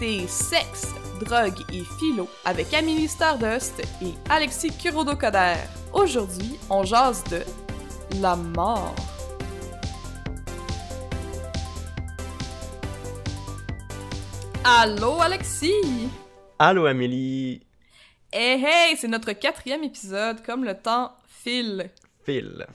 [0.00, 5.56] écoutez Sexe, Drogue et Philo avec Amélie Stardust et Alexis Kurodo-Coder.
[5.92, 7.42] Aujourd'hui, on jase de
[8.20, 8.94] la mort.
[14.64, 16.08] Allô Alexis!
[16.58, 17.60] Allô Amélie!
[18.32, 21.90] Hey hey, c'est notre quatrième épisode, comme le temps file.
[22.24, 22.66] File.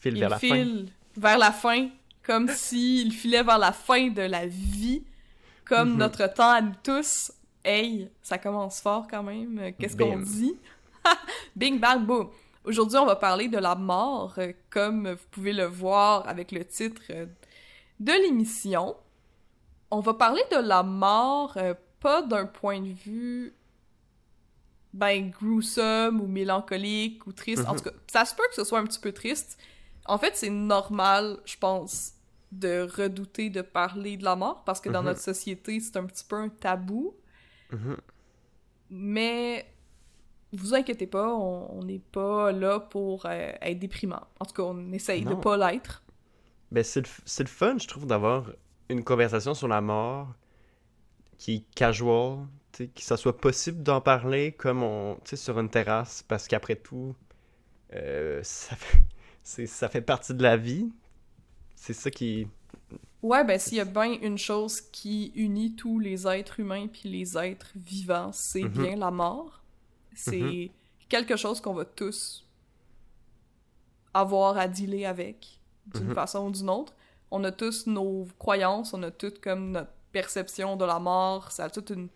[0.00, 0.38] File vers Il la fin.
[0.38, 1.88] file vers la fin,
[2.22, 5.02] comme s'il filait vers la fin de la vie,
[5.70, 5.98] comme Mhm.
[5.98, 7.32] notre temps à nous tous.
[7.64, 9.58] Hey, ça commence fort quand même.
[9.58, 10.56] Euh, Qu'est-ce qu'on dit?
[11.56, 12.28] Bing bang boom!
[12.64, 16.64] Aujourd'hui, on va parler de la mort, euh, comme vous pouvez le voir avec le
[16.64, 17.26] titre euh,
[18.00, 18.96] de l'émission.
[19.90, 21.56] On va parler de la mort,
[22.00, 23.54] pas d'un point de vue
[24.92, 27.64] ben gruesome ou mélancolique ou triste.
[27.66, 27.76] En Mhm.
[27.78, 29.56] tout cas, ça se peut que ce soit un petit peu triste.
[30.06, 32.12] En fait, c'est normal, je pense,
[32.52, 35.06] de redouter de parler de la mort parce que dans Mhm.
[35.06, 37.14] notre société, c'est un petit peu un tabou.
[37.72, 37.96] Mhm.
[38.90, 39.66] Mais
[40.52, 44.22] vous inquiétez pas, on n'est pas là pour euh, être déprimant.
[44.40, 45.40] En tout cas, on essaye de Non.
[45.40, 46.02] pas l'être.
[46.72, 48.50] Ben, c'est le, le fun, je trouve, d'avoir
[48.88, 50.28] une conversation sur la mort
[51.38, 56.48] qui est casual, que ça soit possible d'en parler comme on, sur une terrasse, parce
[56.48, 57.14] qu'après tout,
[57.94, 59.00] euh, ça, fait,
[59.66, 60.90] ça fait partie de la vie.
[61.82, 62.46] C'est ça qui.
[63.22, 67.08] Ouais, ben s'il y a bien une chose qui unit tous les êtres humains puis
[67.08, 68.68] les êtres vivants, c'est Mhm.
[68.82, 69.62] bien la mort.
[70.14, 70.70] C'est
[71.08, 72.46] quelque chose qu'on va tous
[74.12, 76.14] avoir à dealer avec d'une Mhm.
[76.14, 76.94] façon ou d'une autre.
[77.30, 81.64] On a tous nos croyances, on a toutes comme notre perception de la mort, ça
[81.64, 82.08] a toute une,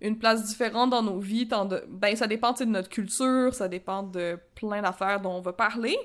[0.00, 1.46] une place différente dans nos vies.
[1.46, 5.40] tant de- ben ça dépend de notre culture, ça dépend de plein d'affaires dont on
[5.42, 5.96] va parler.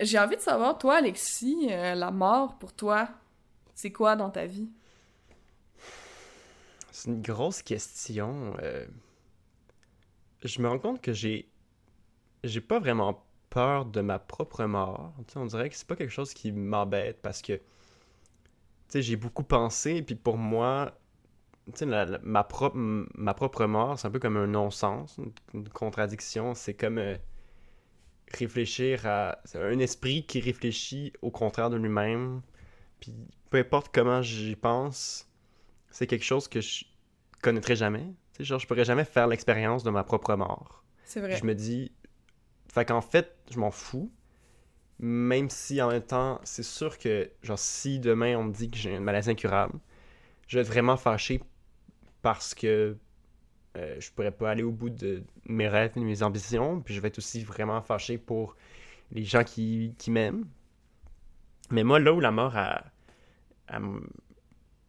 [0.00, 3.08] J'ai envie de savoir, toi, Alexis, euh, la mort pour toi,
[3.74, 4.68] c'est quoi dans ta vie?
[6.90, 8.54] C'est une grosse question.
[8.62, 8.86] euh,
[10.44, 11.48] Je me rends compte que j'ai.
[12.44, 15.14] J'ai pas vraiment peur de ma propre mort.
[15.36, 17.60] On dirait que c'est pas quelque chose qui m'embête parce que.
[18.94, 20.92] J'ai beaucoup pensé, puis pour moi.
[21.80, 25.68] La- la- ma, propre, ma propre mort, c'est un peu comme un non-sens, une, une
[25.70, 26.54] contradiction.
[26.54, 27.16] C'est comme euh,
[28.32, 29.38] réfléchir à.
[29.54, 32.42] Un esprit qui réfléchit au contraire de lui-même.
[33.00, 33.14] Puis
[33.50, 35.28] peu importe comment j'y pense,
[35.90, 36.84] c'est quelque chose que je
[37.42, 38.04] connaîtrai jamais.
[38.34, 40.84] Tu sais, genre, je pourrais jamais faire l'expérience de ma propre mort.
[41.04, 41.36] C'est vrai.
[41.36, 41.92] Je me dis.
[42.72, 44.12] Fait qu'en fait, je m'en fous.
[45.00, 48.76] Même si en même temps, c'est sûr que, genre, si demain on me dit que
[48.76, 49.78] j'ai une maladie incurable,
[50.48, 51.40] je vais être vraiment fâché
[52.20, 52.96] parce que
[53.76, 56.80] euh, je pourrais pas aller au bout de mes rêves et de mes ambitions.
[56.80, 58.56] Puis je vais être aussi vraiment fâché pour
[59.12, 60.46] les gens qui, qui m'aiment.
[61.70, 62.82] Mais moi, là où la mort a,
[63.68, 64.08] a m-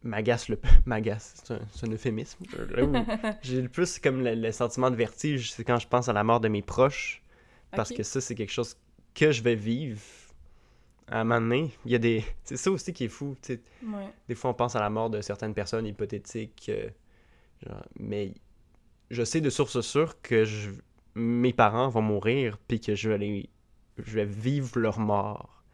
[0.02, 2.94] m'agace le m'agace c'est un, un euphémisme Là où
[3.42, 6.24] j'ai le plus comme le, le sentiment de vertige c'est quand je pense à la
[6.24, 7.22] mort de mes proches
[7.72, 8.76] parce que ça c'est quelque chose
[9.14, 10.00] que je vais vivre
[11.06, 13.36] à un moment donné il y a des c'est ça aussi qui est fou.
[13.46, 13.58] Ouais.
[14.26, 16.88] des fois on pense à la mort de certaines personnes hypothétiques euh,
[17.66, 18.32] genre, mais
[19.10, 20.44] je sais de source sûre que
[21.14, 25.64] mes parents vont mourir puis que je vais vivre leur mort.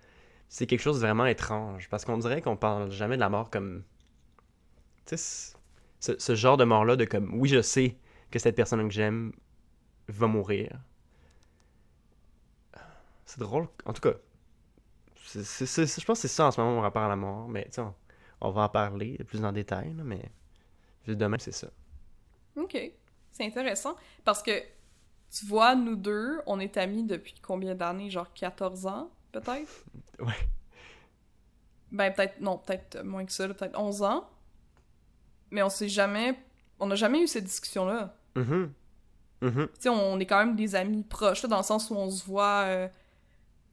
[0.49, 3.51] C'est quelque chose de vraiment étrange parce qu'on dirait qu'on parle jamais de la mort
[3.51, 3.83] comme
[5.05, 5.55] tu sais
[6.01, 7.97] ce, genre de mort là de comme oui je sais
[8.31, 9.33] que cette personne que j'aime
[10.09, 10.79] va mourir.
[13.25, 13.67] C'est drôle.
[13.85, 14.15] En tout cas
[15.35, 17.81] je pense que c'est ça en ce moment mon rapport à la mort mais tu
[18.41, 20.31] on, va en parler plus en détail là, mais
[21.07, 21.69] demain c'est ça.
[22.57, 22.77] Ok.
[23.37, 24.63] C'est intéressant parce que
[25.31, 28.09] tu vois, nous deux, on est amis depuis combien d'années?
[28.11, 29.85] Genre 14 ans, peut-être?
[30.21, 30.33] Ouais.
[31.93, 34.27] Ben, peut-être, non, peut-être moins que ça, peut-être 11 ans.
[35.51, 36.39] Mais on s'est jamais.
[36.81, 38.17] On n'a jamais eu cette discussion-là.
[38.35, 38.73] Mhm.
[39.43, 39.67] Mhm.
[39.67, 42.11] Tu sais, on est quand même des amis proches, là, dans le sens où on
[42.11, 42.89] se voit euh,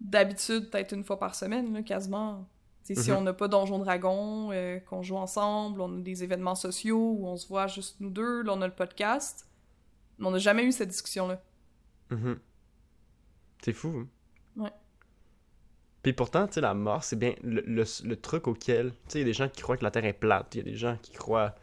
[0.02, 2.46] d'habitude peut-être une fois par semaine, là, quasiment.
[2.84, 3.16] Si Mhm.
[3.18, 7.28] on n'a pas Donjon Dragon, euh, qu'on joue ensemble, on a des événements sociaux où
[7.28, 9.48] on se voit juste nous deux, là, on a le podcast.
[10.20, 11.42] Mais on n'a jamais eu cette discussion-là.
[12.10, 12.40] Mhm.
[13.64, 14.06] C'est fou.
[14.06, 14.08] hein?
[14.64, 14.72] Ouais.
[16.02, 18.92] Puis pourtant, tu sais, la mort, c'est bien le, le- le truc auquel.
[18.92, 20.54] Tu sais, il y a des gens qui croient que la Terre est plate.
[20.56, 21.56] Il y a des gens qui croient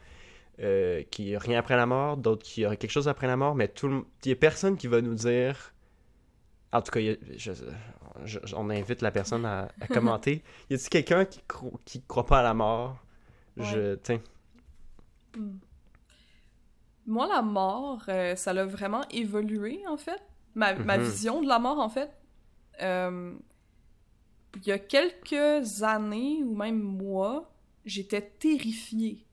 [0.60, 3.26] euh, qu'il n'y a rien après la mort, d'autres qu'il y aurait quelque chose après
[3.26, 4.04] la mort, mais tout le...
[4.24, 5.74] il n'y a personne qui va nous dire.
[6.72, 7.52] En tout cas, il y a- je-
[8.24, 10.42] je- on invite la personne à, à commenter.
[10.70, 12.98] Y a-t-il quelqu'un qui, cro- qui croit pas à la mort?
[13.56, 13.94] Je.
[13.96, 14.20] Tiens.
[15.36, 15.56] Hmm.
[17.06, 20.22] Moi, la mort, euh, ça l'a vraiment évolué, en fait.
[20.54, 21.04] Ma, ma Mhm.
[21.04, 22.10] vision de la mort, en fait.
[22.82, 23.34] Euh,
[24.56, 27.52] il y a quelques années, ou même mois,
[27.84, 29.26] j'étais terrifiée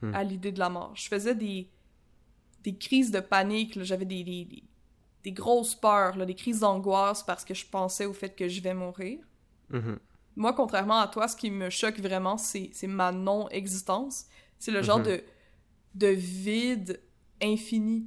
[0.00, 0.14] Hmm.
[0.14, 0.90] à l'idée de la mort.
[0.96, 1.70] Je faisais des,
[2.64, 4.24] des crises de panique, j'avais des,
[5.22, 8.60] des, grosses peurs, là, des crises d'angoisse parce que je pensais au fait que je
[8.60, 9.20] vais mourir.
[9.70, 10.00] Mhm.
[10.34, 14.26] Moi, contrairement à toi, ce qui me choque vraiment, c'est ma non-existence.
[14.58, 15.04] C'est le genre Mhm.
[15.04, 15.24] de,
[15.94, 17.00] de vide
[17.42, 18.06] infini.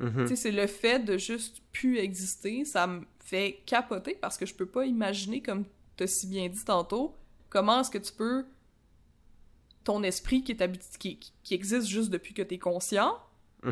[0.00, 0.26] Mhm.
[0.26, 4.54] Sais, c'est le fait de juste plus exister, ça me fait capoter parce que je
[4.54, 5.64] peux pas imaginer, comme
[5.96, 7.16] t'as si bien dit tantôt,
[7.48, 8.44] comment est-ce que tu peux
[9.84, 13.16] ton esprit qui est qui, qui- existe juste depuis que t'es conscient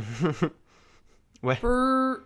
[1.43, 1.57] Ouais.
[1.61, 2.25] peut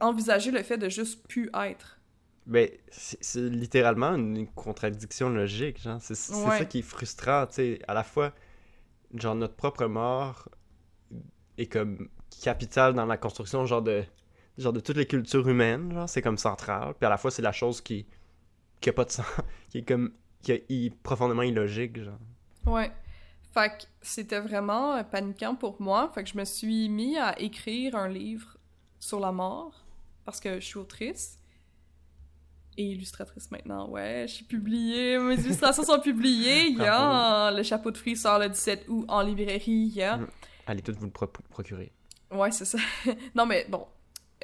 [0.00, 1.98] envisager le fait de juste plus être.
[2.46, 6.00] Ben, c'est littéralement une contradiction logique, genre.
[6.00, 6.58] C'est c'est Ouais.
[6.58, 7.78] ça qui est frustrant, tu sais.
[7.86, 8.32] À la fois,
[9.14, 10.48] genre, notre propre mort
[11.58, 12.08] est comme
[12.42, 14.04] capitale dans la construction, genre, de
[14.58, 16.08] genre de toutes les cultures humaines, genre.
[16.08, 16.94] C'est comme central.
[16.98, 18.06] Puis à la fois, c'est la chose qui,
[18.80, 19.26] qui a pas de sens,
[19.70, 20.12] qui est comme,
[20.42, 22.18] qui est profondément illogique, genre.
[22.66, 22.90] Ouais.
[23.54, 26.10] Fait que c'était vraiment euh, paniquant pour moi.
[26.14, 28.56] Fait que je me suis mis à écrire un livre
[28.98, 29.84] sur la mort
[30.24, 31.38] parce que je suis autrice
[32.78, 33.88] et illustratrice maintenant.
[33.90, 35.18] Ouais, je suis publiée.
[35.18, 36.68] Mes illustrations sont publiées.
[36.68, 39.90] Il y a le chapeau de fruits sort le 17 août en librairie.
[39.90, 40.26] Il y a Mhm.
[40.66, 41.92] Allez toutes vous le pro- procurer.
[42.30, 42.78] Ouais, c'est ça.
[43.34, 43.86] non, mais bon,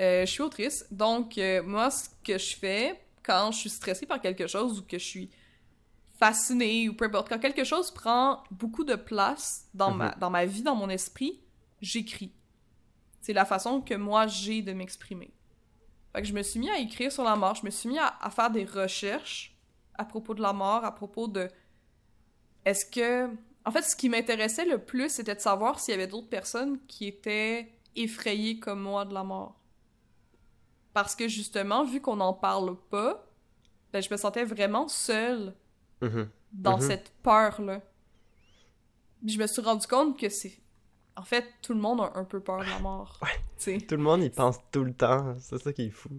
[0.01, 4.07] euh, je suis autrice, donc euh, moi, ce que je fais quand je suis stressée
[4.07, 5.31] par quelque chose ou que je suis
[6.19, 10.45] fascinée ou peu importe, quand quelque chose prend beaucoup de place dans, ma, dans ma
[10.47, 11.41] vie, dans mon esprit,
[11.81, 12.33] j'écris.
[13.21, 15.33] C'est la façon que moi j'ai de m'exprimer.
[16.13, 17.99] Fait que je me suis mis à écrire sur la mort, je me suis mis
[17.99, 19.55] à, à faire des recherches
[19.95, 21.49] à propos de la mort, à propos de...
[22.65, 23.29] Est-ce que...
[23.65, 26.79] En fait, ce qui m'intéressait le plus, c'était de savoir s'il y avait d'autres personnes
[26.87, 29.61] qui étaient effrayées comme moi de la mort.
[30.95, 33.27] Parce que justement, vu qu'on n'en parle pas,
[33.93, 35.55] ben, je me sentais vraiment seule
[36.01, 36.29] Mhm.
[36.53, 36.83] dans Mhm.
[36.89, 37.81] cette peur-là.
[39.27, 40.53] Je me suis rendu compte que c'est...
[41.17, 43.19] En fait, tout le monde a un peu peur de la mort.
[43.23, 43.79] Ouais.
[43.81, 46.11] Tout le monde y pense tout le temps, c'est ça qui est fou.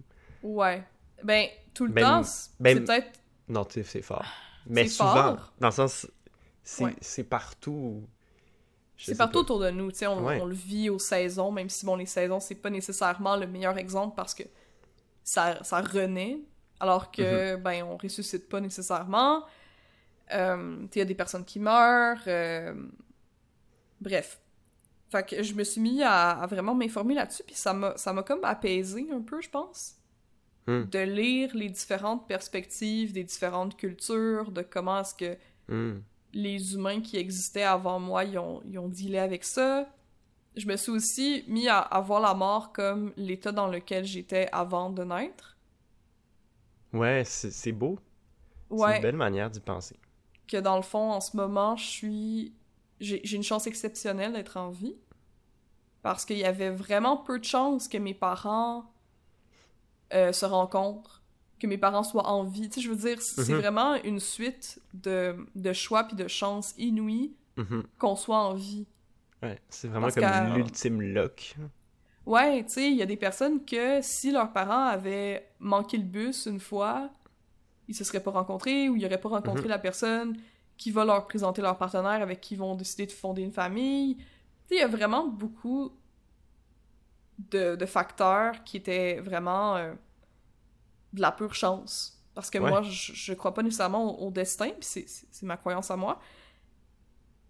[0.42, 0.84] Ouais.
[1.24, 3.18] Ben, tout le Ben, temps, c'est ben, c'est peut-être...
[3.48, 4.24] Non, c'est fort.
[4.66, 5.52] Mais C'est souvent, fort.
[5.58, 6.06] dans le sens,
[6.62, 7.24] c'est Ouais.
[7.24, 8.02] partout.
[8.96, 9.38] C'est partout pas.
[9.40, 10.40] autour de nous, tu sais, on, Ouais.
[10.40, 13.78] on le vit aux saisons, même si, bon, les saisons, c'est pas nécessairement le meilleur
[13.78, 14.42] exemple parce que
[15.24, 16.38] ça, ça renaît,
[16.80, 17.62] alors que, Mm-hmm.
[17.62, 19.44] ben, on ressuscite pas nécessairement.
[20.32, 22.74] Euh, il y a des personnes qui meurent, euh,
[24.00, 24.40] bref.
[25.10, 28.12] Fait que je me suis mis à, à vraiment m'informer là-dessus, puis ça m'a ça
[28.12, 29.96] m'a comme apaisé un peu, je pense.
[30.66, 30.84] Hmm.
[30.84, 35.36] De lire les différentes perspectives des différentes cultures, de comment est-ce que
[35.68, 36.00] Hmm.
[36.32, 39.88] Les humains qui existaient avant moi, ils ont, ils ont dealé avec ça.
[40.56, 44.48] Je me suis aussi mis à, à voir la mort comme l'état dans lequel j'étais
[44.52, 45.58] avant de naître.
[46.92, 47.98] Ouais, c'est beau.
[48.76, 49.96] C'est une Ouais, belle manière d'y penser.
[50.48, 52.54] que dans le fond, en ce moment, je suis...
[53.00, 54.96] J'ai j'ai une chance exceptionnelle d'être en vie.
[56.02, 58.92] Parce qu'il y avait vraiment peu de chances que mes parents
[60.12, 61.19] euh, se rencontrent,
[61.60, 62.68] que mes parents soient en vie.
[62.68, 63.58] Tu sais, je veux dire, c'est Mhm.
[63.60, 67.84] vraiment une suite de, de choix puis de chances inouïes Mhm.
[67.98, 68.86] qu'on soit en vie.
[69.42, 71.56] Ouais, c'est vraiment Parce comme l'ultime lock.
[72.26, 76.04] Ouais, tu sais, il y a des personnes que si leurs parents avaient manqué le
[76.04, 77.10] bus une fois,
[77.88, 79.68] ils se seraient pas rencontrés ou ils auraient pas rencontré Mhm.
[79.70, 80.36] la personne
[80.76, 84.16] qui va leur présenter leur partenaire avec qui ils vont décider de fonder une famille.
[84.16, 84.22] Tu
[84.68, 85.92] sais, il y a vraiment beaucoup
[87.50, 89.92] de, de facteurs qui étaient vraiment euh,
[91.12, 92.16] de la pure chance.
[92.34, 92.70] Parce que Ouais.
[92.70, 96.20] moi, je, je crois pas nécessairement au, au destin, puis c'est- ma croyance à moi.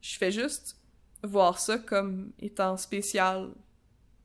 [0.01, 0.79] Je fais juste
[1.23, 3.51] voir ça comme étant spécial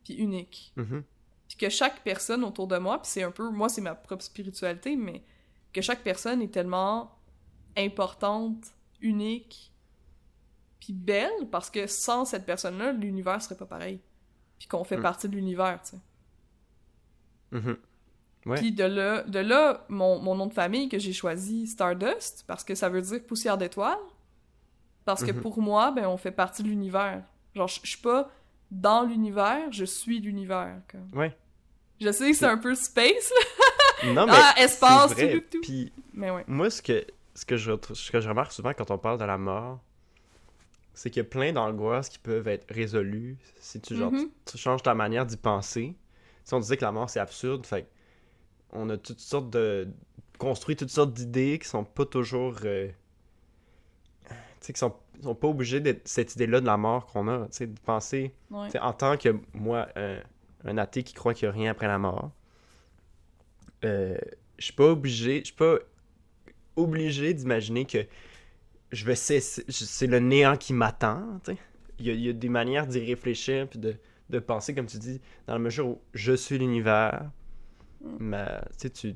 [0.03, 0.71] puis unique.
[0.77, 1.03] Mhm.
[1.49, 4.23] Puis que chaque personne autour de moi, puis c'est un peu, moi c'est ma propre
[4.23, 5.23] spiritualité, mais
[5.73, 7.11] que chaque personne est tellement
[7.77, 9.73] importante, unique,
[10.79, 13.99] puis belle, parce que sans cette personne-là, l'univers serait pas pareil.
[14.57, 15.01] Puis qu'on fait Mm.
[15.01, 16.01] partie de l'univers, tu sais.
[17.51, 17.77] Mhm.
[18.45, 18.57] Ouais.
[18.57, 22.63] Puis de là, de là mon, mon nom de famille que j'ai choisi, Stardust, parce
[22.63, 23.97] que ça veut dire poussière d'étoile.
[25.03, 25.41] Parce que Mhm.
[25.41, 27.23] pour moi, ben, on fait partie de l'univers.
[27.55, 28.29] Genre, je suis pas
[28.71, 30.77] dans l'univers, je suis l'univers.
[30.91, 31.07] comme.
[31.19, 31.35] Ouais.
[32.01, 33.31] Je sais que c'est un peu space,
[34.03, 35.31] là, Non, mais Ah, espace, vrai.
[35.33, 35.61] tout, tout, tout.
[35.61, 36.43] Puis mais ouais.
[36.47, 39.25] moi, ce que, ce, que je, ce que je remarque souvent quand on parle de
[39.25, 39.79] la mort,
[40.93, 44.25] c'est qu'il y a plein d'angoisses qui peuvent être résolues si tu, genre, Mhm.
[44.45, 45.95] tu, tu changes ta manière d'y penser.
[46.43, 47.87] Si on disait que la mort c'est absurde, fait
[48.75, 49.87] on a toutes sortes de.
[50.37, 52.57] construit toutes sortes d'idées qui sont pas toujours.
[52.65, 52.87] euh,
[54.27, 57.45] tu sais, qui sont, sont pas obligés d'être cette idée-là de la mort qu'on a.
[57.47, 58.33] Tu sais, de penser.
[58.51, 58.79] ouais.
[58.79, 60.17] En tant que moi, un,
[60.65, 62.31] un athée qui croit qu'il n'y a rien après la mort,
[63.83, 64.17] euh,
[64.57, 65.77] je suis pas obligé, je suis pas
[66.75, 67.99] obligé d'imaginer que
[68.91, 71.57] je vais cesser, c'est le néant qui m'attend, tu sais.
[71.99, 73.95] il y, a, il y a des manières d'y réfléchir, puis de,
[74.29, 77.29] de penser, comme tu dis, dans la mesure où je suis l'univers,
[78.05, 78.17] Mm.
[78.19, 78.61] mais
[78.93, 79.15] tu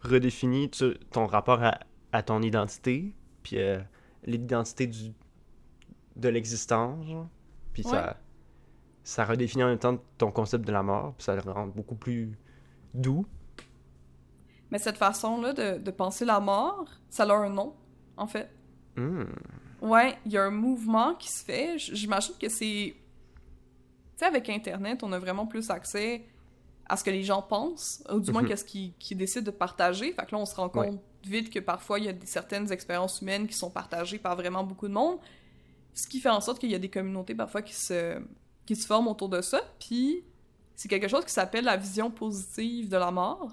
[0.00, 1.78] redéfinis tu- ton rapport à,
[2.12, 3.78] à ton identité, puis euh,
[4.24, 5.12] l'identité du
[6.16, 7.04] de l'existence,
[7.72, 8.16] puis ça,
[9.02, 11.96] ça redéfinit en même temps ton concept de la mort, puis ça le rend beaucoup
[11.96, 12.38] plus
[12.94, 13.26] doux.
[14.70, 17.74] Mais cette façon-là de, de penser la mort, ça a un nom,
[18.16, 18.48] en fait.
[18.96, 19.24] Hmm.
[19.82, 21.78] Ouais, il y a un mouvement qui se fait.
[21.78, 22.94] J'imagine que c'est.
[22.96, 22.96] Tu
[24.16, 26.24] sais, avec Internet, on a vraiment plus accès
[26.86, 28.48] à ce que les gens pensent, ou du moins Mhm.
[28.48, 30.12] qu'à ce qu'ils qu'ils décident de partager.
[30.12, 30.88] Fait que là, on se rend Ouais.
[30.90, 34.36] compte vite que parfois, il y a des, certaines expériences humaines qui sont partagées par
[34.36, 35.18] vraiment beaucoup de monde.
[35.94, 38.20] Ce qui fait en sorte qu'il y a des communautés parfois qui se,
[38.66, 39.60] qui se forment autour de ça.
[39.78, 40.22] Puis,
[40.76, 43.52] c'est quelque chose qui s'appelle la vision positive de la mort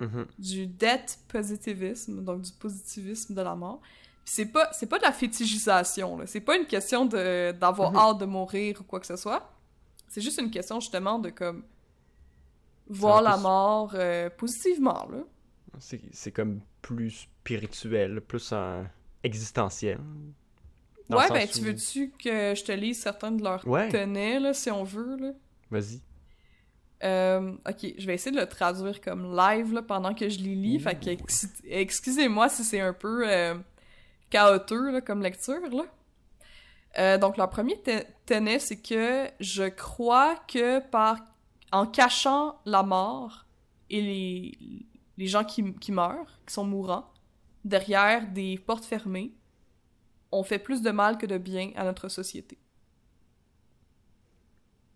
[0.00, 0.26] Mhm.
[0.38, 3.80] du death positivisme, donc du positivisme de la mort.
[4.24, 7.92] Puis c'est pas c'est pas de la fétichisation là, c'est pas une question de d'avoir
[7.92, 7.96] Mhm.
[7.98, 9.52] hâte de mourir ou quoi que ce soit.
[10.08, 11.62] C'est juste une question justement de comme
[12.88, 15.18] voir la mort euh, positivement là.
[15.80, 17.10] C'est comme plus
[17.42, 18.86] spirituel, plus un
[19.22, 19.98] existentiel.
[21.10, 23.88] Ouais, ben tu veux-tu que je te lise certains de leurs Ouais.
[23.88, 25.32] tenets là si on veut là?
[25.70, 26.00] Vas-y.
[27.02, 30.54] Euh, ok, je vais essayer de le traduire comme live là, pendant que je les
[30.54, 30.78] lis.
[30.80, 33.54] Fait que ex- excusez-moi si c'est un peu euh,
[34.30, 35.60] chaotique là, comme lecture.
[35.70, 35.84] Là.
[36.98, 41.18] Euh, donc, leur premier te- tenet, c'est que je crois que par
[41.74, 43.46] en cachant la mort
[43.90, 47.12] et les, gens qui, qui meurent, qui sont mourants,
[47.64, 49.34] derrière des portes fermées,
[50.30, 52.58] on fait plus de mal que de bien à notre société.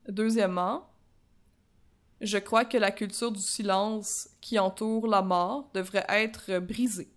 [0.08, 0.88] Deuxièmement,
[2.20, 7.12] je crois que la culture du silence qui entoure la mort devrait être brisée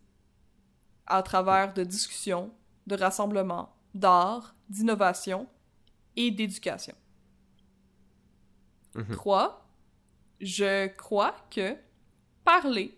[1.06, 2.52] à travers de discussions,
[2.88, 5.48] de rassemblements, d'art, d'innovation
[6.16, 6.96] et d'éducation.
[8.96, 9.12] Mhm.
[9.12, 9.68] 3.
[10.40, 11.76] Je crois que
[12.44, 12.98] parler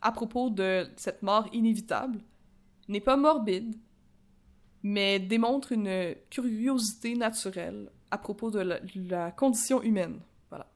[0.00, 2.20] à propos de cette mort inévitable
[2.88, 3.76] n'est pas morbide,
[4.82, 10.20] mais démontre une curiosité naturelle à propos de la, la condition humaine.
[10.50, 10.66] Voilà.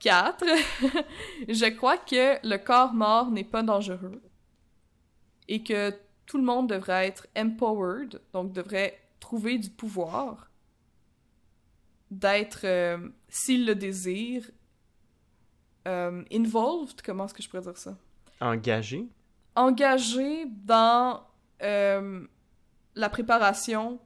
[0.00, 0.44] 4.
[1.48, 4.22] Je crois que le corps mort n'est pas dangereux
[5.48, 5.92] et que
[6.26, 10.47] tout le monde devrait être empowered, donc devrait trouver du pouvoir,
[12.10, 12.98] d'être, euh,
[13.28, 14.50] s'il le désire,
[15.86, 17.96] euh, involved, comment est-ce que je pourrais dire ça?
[18.40, 19.06] Engagé?
[19.58, 21.20] engagé dans
[21.62, 22.24] euh,
[22.94, 23.98] la préparation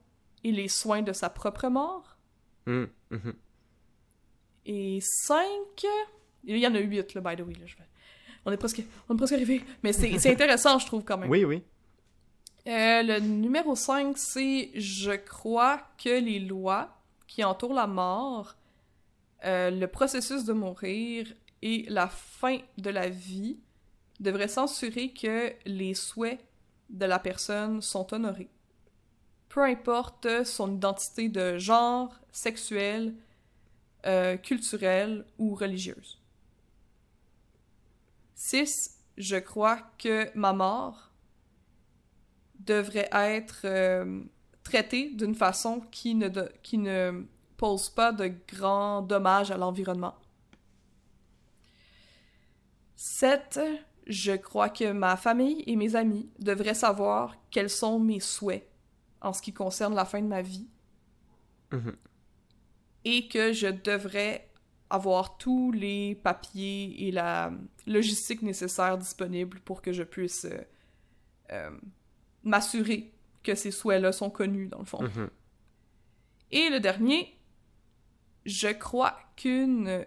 [0.42, 2.16] et les soins de sa propre mort.
[2.66, 3.34] Hmm, mhm.
[4.64, 5.44] Et 5...
[6.44, 7.54] Il y en a 8, là, by the way.
[7.54, 7.88] Là, je vais-
[8.46, 8.82] on, est presque...
[9.08, 9.62] on est presque arrivé.
[9.82, 11.30] Mais c'est c'est intéressant, je trouve, quand même.
[11.30, 11.62] Oui, oui.
[12.66, 17.01] Euh, le numéro 5, c'est «Je crois que les lois
[17.32, 18.56] qui entourent la mort,
[19.46, 23.58] euh, le processus de mourir et la fin de la vie
[24.20, 26.44] devraient s'assurer que les souhaits
[26.90, 28.50] de la personne sont honorés.
[29.48, 33.14] Peu importe son identité de genre, sexuelle,
[34.04, 36.20] euh, culturelle ou religieuse.
[38.34, 38.98] 6.
[39.16, 41.10] Je crois que ma mort
[42.60, 44.22] devrait être euh,
[44.64, 46.28] traitée d'une façon qui ne,
[46.62, 47.24] qui ne
[47.56, 50.14] pose pas de grands dommages à l'environnement.
[52.96, 53.60] 7.
[54.06, 58.68] Je crois que ma famille et mes amis devraient savoir quels sont mes souhaits
[59.20, 60.66] en ce qui concerne la fin de ma vie
[61.72, 61.96] Mhm.
[63.04, 64.48] et que je devrais
[64.90, 67.50] avoir tous les papiers et la
[67.86, 70.60] logistique nécessaire disponible pour que je puisse euh,
[71.50, 71.70] euh,
[72.42, 75.02] m'assurer que ces souhaits-là sont connus, dans le fond.
[75.02, 75.30] Mhm.
[76.50, 77.36] Et le dernier,
[78.44, 80.04] je crois qu'une...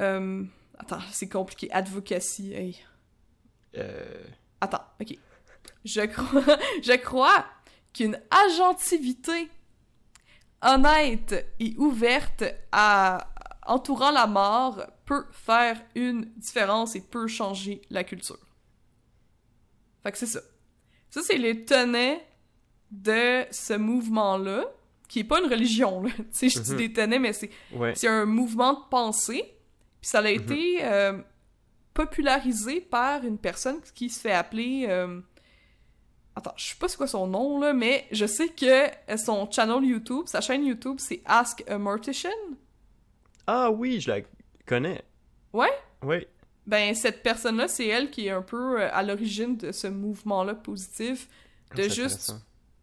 [0.00, 0.44] euh,
[0.78, 1.70] attends, c'est compliqué.
[1.72, 2.78] Advocacy, hey.
[3.76, 4.24] Euh,
[4.60, 5.14] Attends, ok.
[5.84, 6.42] Je crois,
[6.82, 7.44] je crois
[7.92, 9.50] qu'une agentivité
[10.62, 13.28] honnête et ouverte à
[13.66, 18.38] entourant la mort peut faire une différence et peut changer la culture.
[20.02, 20.40] Fait que c'est ça.
[21.10, 22.24] Ça, c'est les tenets
[22.90, 24.64] de ce mouvement-là,
[25.08, 26.10] qui est pas une religion, là.
[26.16, 26.76] Tu sais, je dis Mhm.
[26.78, 27.94] des tenets, mais c'est ouais.
[28.06, 29.42] un mouvement de pensée.
[30.00, 31.18] Puis ça a été euh,
[31.94, 34.86] popularisé par une personne qui se fait appeler.
[34.88, 35.20] euh,
[36.36, 39.82] Attends, je sais pas c'est quoi son nom là, mais je sais que son channel
[39.84, 42.30] YouTube, sa chaîne YouTube, c'est Ask a Mortician.
[43.44, 44.20] Ah oui, je la
[44.64, 45.02] connais.
[45.52, 45.72] Ouais?
[46.04, 46.18] Oui.
[46.68, 50.54] Ben, cette personne-là, c'est elle qui est un peu euh, à l'origine de ce mouvement-là
[50.54, 51.28] positif,
[51.74, 52.34] de C'est juste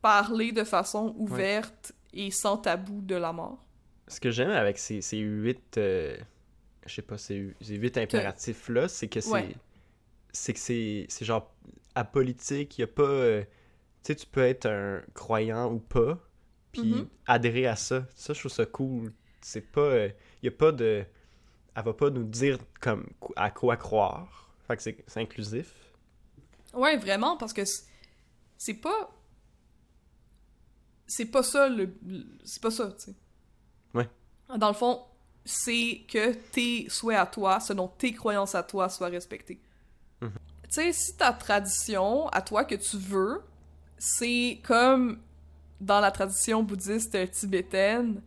[0.02, 3.66] parler de façon ouverte et sans tabou de la mort.
[4.08, 6.18] Ce que j'aime avec ces, ces huit, euh,
[6.86, 9.56] je sais pas, ces, ces huit impératifs-là, c'est que c'est, Ouais.
[10.34, 11.54] c'est que c'est, c'est genre
[11.96, 13.48] apolitique, il y a pas, euh, tu
[14.14, 16.20] sais, tu peux être un croyant ou pas,
[16.72, 17.08] puis Mhm.
[17.28, 18.08] adhérer à ça.
[18.16, 19.14] Ça, je trouve ça cool.
[19.42, 20.10] C'est pas, euh,
[20.44, 21.06] il y a pas de,
[21.76, 23.06] elle va pas nous dire comme
[23.36, 24.50] à quoi croire.
[24.68, 25.72] Fait que c'est, c'est inclusif.
[26.74, 27.62] Ouais, vraiment, parce que
[28.58, 29.12] c'est pas.
[31.08, 31.94] C'est pas ça le.
[32.06, 33.16] le- C'est pas ça, tu sais.
[33.94, 34.10] Ouais.
[34.58, 35.04] Dans le fond,
[35.44, 39.60] c'est que tes souhaits à toi, selon tes croyances à toi, soient respectés.
[40.22, 40.32] Mhm.
[40.64, 43.42] Tu sais, si ta tradition à toi que tu veux,
[43.98, 45.20] c'est comme
[45.80, 48.22] dans la tradition bouddhiste tibétaine,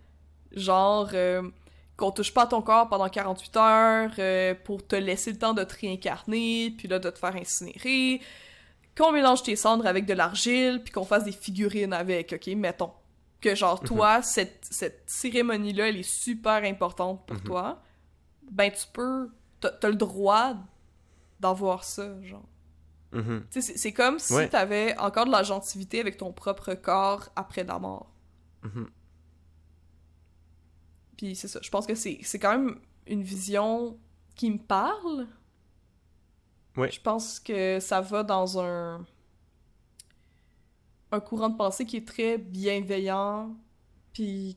[0.53, 1.43] genre euh,
[1.99, 5.53] qu'on touche pas à ton corps pendant 48 heures euh, pour te laisser le temps
[5.53, 8.21] de te réincarner, puis là de te faire incinérer,
[8.97, 12.93] qu'on mélange tes cendres avec de l'argile, puis qu'on fasse des figurines avec, ok, mettons.
[13.41, 17.43] Que genre toi, cette, cette cérémonie-là, elle est super importante pour Mhm.
[17.45, 17.83] toi,
[18.51, 20.55] ben tu peux, t'as le droit
[21.41, 22.47] d'avoir ça, genre.
[23.13, 23.45] Mhm.
[23.51, 24.49] C'est- c'est comme si Ouais.
[24.49, 28.11] t'avais encore de la gentilité avec ton propre corps après la mort.
[31.19, 33.99] Puis c'est ça, je pense que c'est c'est quand même une vision
[34.37, 35.27] qui me parle.
[36.77, 36.91] Ouais.
[36.91, 39.05] Je pense que ça va dans un
[41.11, 43.55] un courant de pensée qui est très bienveillant,
[44.13, 44.57] puis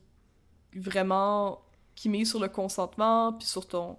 [0.74, 1.62] vraiment
[1.94, 3.98] qui mise sur le consentement, puis sur ton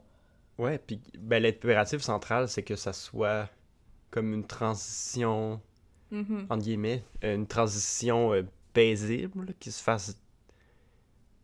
[0.59, 3.49] Ouais, puis ben, l'impératif central, c'est que ça soit
[4.11, 5.59] comme une transition,
[6.11, 6.45] Mhm.
[6.49, 10.15] entre guillemets, une transition euh, paisible, qui se fasse...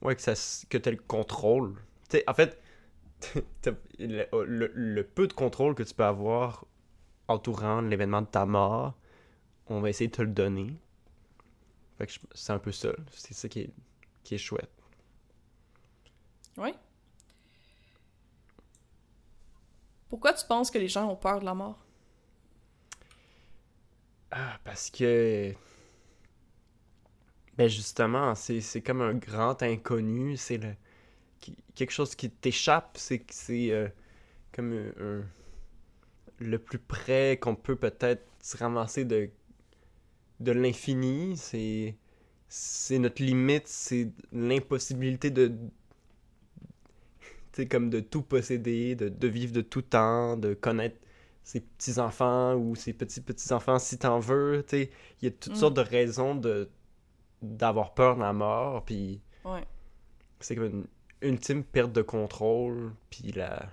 [0.02, 0.34] Ouais, que, ça,
[0.70, 1.76] que le contrôle.
[2.10, 2.62] Tu sais, en fait,
[3.62, 6.66] t'as- le, le- le peu de contrôle que tu peux avoir
[7.28, 8.96] entourant l'événement de ta mort,
[9.68, 10.76] on va essayer de te le donner.
[11.98, 12.90] Fait que c'est un peu ça.
[13.12, 13.70] C'est ça qui est,
[14.24, 14.70] qui est chouette.
[16.58, 16.76] Ouais.
[20.10, 21.80] Pourquoi tu penses que les gens ont peur de la mort?
[24.32, 25.54] Ah, parce que.
[27.60, 30.74] Ben justement, c'est comme un grand inconnu, c'est le
[31.76, 33.88] quelque chose qui t'échappe, c'est c'est euh,
[34.54, 34.74] comme
[36.40, 39.30] le plus près qu'on peut peut-être se ramasser de
[40.40, 41.96] de l'infini, c'est
[42.50, 45.54] c'est notre limite, c'est l'impossibilité de
[47.70, 50.98] comme de tout posséder, de, de vivre de tout temps, de connaître
[51.44, 54.92] ses petits-enfants ou ses petits-petits-enfants si t'en veux, tu sais.
[55.22, 55.56] Il y a toutes Mm.
[55.56, 56.70] sortes de raisons de
[57.42, 59.64] d'avoir peur de la mort, puis Ouais.
[60.40, 60.88] c'est comme une
[61.22, 63.68] ultime perte de contrôle, puis la...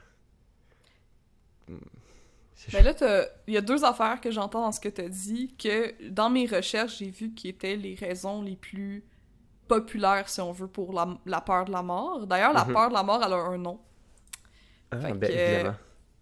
[1.68, 1.78] Hmm.
[2.54, 5.54] C'est Ben là, il y a deux affaires que j'entends dans ce que t'as dit,
[5.56, 9.04] que dans mes recherches, j'ai vu qui étaient les raisons les plus
[9.68, 12.26] populaires, si on veut, pour la, la peur de la mort.
[12.26, 12.72] D'ailleurs, la Mhm.
[12.72, 13.78] peur de la mort, elle a un nom.
[14.90, 15.76] Ah, fait ben que- évidemment.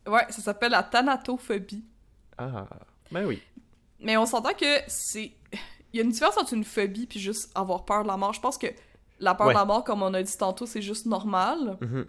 [0.08, 1.84] Ouais, ça s'appelle la thanatophobie.
[2.36, 2.66] Ah,
[3.12, 3.40] ben oui.
[4.00, 5.32] Mais on s'entend que c'est...
[5.94, 8.32] Il y a une différence entre une phobie puis juste avoir peur de la mort.
[8.32, 8.66] Je pense que
[9.20, 9.52] la peur Ouais.
[9.54, 12.06] de la mort, comme on a dit tantôt, c'est juste normal Mhm.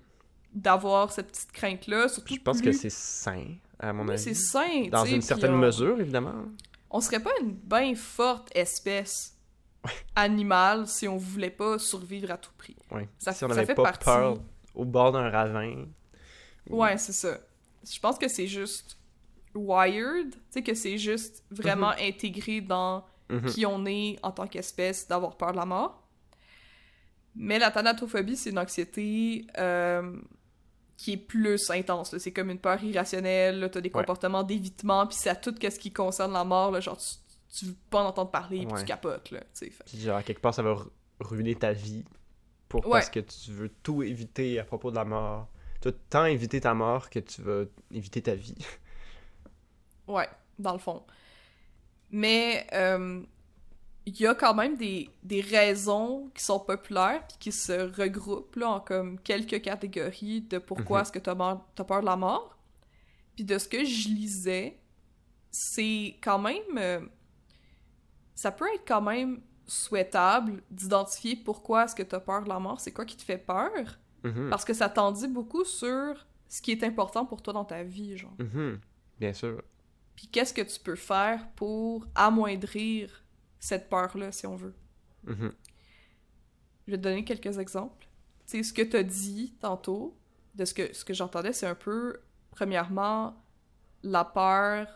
[0.55, 2.07] d'avoir cette petite crainte-là.
[2.07, 3.45] Je pense que plus- c'est sain,
[3.79, 4.23] à mon Oui, avis.
[4.23, 6.33] c'est sain, Dans une certaine on- mesure, évidemment.
[6.89, 9.37] On serait pas une bien forte espèce
[10.15, 12.75] animale si on voulait pas survivre à tout prix.
[12.91, 13.07] Ouais.
[13.19, 14.39] Ça- si on n'avait pas partie- peur
[14.73, 15.85] au bord d'un ravin.
[16.69, 17.37] Ouais, c'est ça.
[17.87, 18.97] Je pense que c'est juste
[19.53, 23.45] wired, tu sais, que c'est juste vraiment intégré dans Mhm.
[23.45, 26.01] qui on est en tant qu'espèce d'avoir peur de la mort.
[27.35, 30.17] Mais la thanatophobie, c'est une anxiété euh,
[30.95, 32.17] qui est plus intense.
[32.17, 33.93] C'est comme une peur irrationnelle, t'as des Ouais.
[33.93, 37.15] comportements d'évitement, puis c'est à tout ce qui concerne la mort, là, genre tu,
[37.57, 38.79] tu veux pas en entendre parler, puis Ouais.
[38.79, 39.41] tu capotes, là.
[39.53, 42.05] Fait- Puis genre, quelque part, ça va ru- ruiner ta vie.
[42.69, 42.91] Pour, Ouais.
[42.93, 45.47] Parce que tu veux tout éviter à propos de la mort.
[45.81, 48.55] Tu tant éviter ta mort que tu vas éviter ta vie.
[50.07, 51.03] Ouais, dans le fond.
[52.17, 53.21] Mais euh,
[54.05, 58.55] il y a quand même des, des raisons qui sont populaires puis qui se regroupent
[58.55, 61.01] là, en comme quelques catégories de pourquoi Mhm.
[61.01, 62.55] est-ce que t'as mort- t'as peur de la mort.
[63.35, 64.79] Puis de ce que je lisais,
[65.51, 66.77] c'est quand même...
[66.77, 67.01] euh,
[68.33, 72.79] ça peut être quand même souhaitable d'identifier pourquoi est-ce que t'as peur de la mort,
[72.79, 73.71] c'est quoi qui te fait peur,
[74.23, 74.49] Mhm.
[74.49, 77.83] parce que ça t'en dit beaucoup sur ce qui est important pour toi dans ta
[77.83, 78.33] vie, genre.
[78.39, 78.79] Mhm.
[79.19, 79.61] Bien sûr.
[80.15, 83.23] Puis qu'est-ce que tu peux faire pour amoindrir
[83.59, 84.75] cette peur-là, si on veut?
[85.23, 85.53] Mhm.
[86.87, 88.07] Je vais te donner quelques exemples.
[88.47, 90.17] Tu sais, ce que tu as dit tantôt,
[90.53, 93.35] de ce que, ce que j'entendais, c'est un peu, premièrement,
[94.03, 94.87] la peur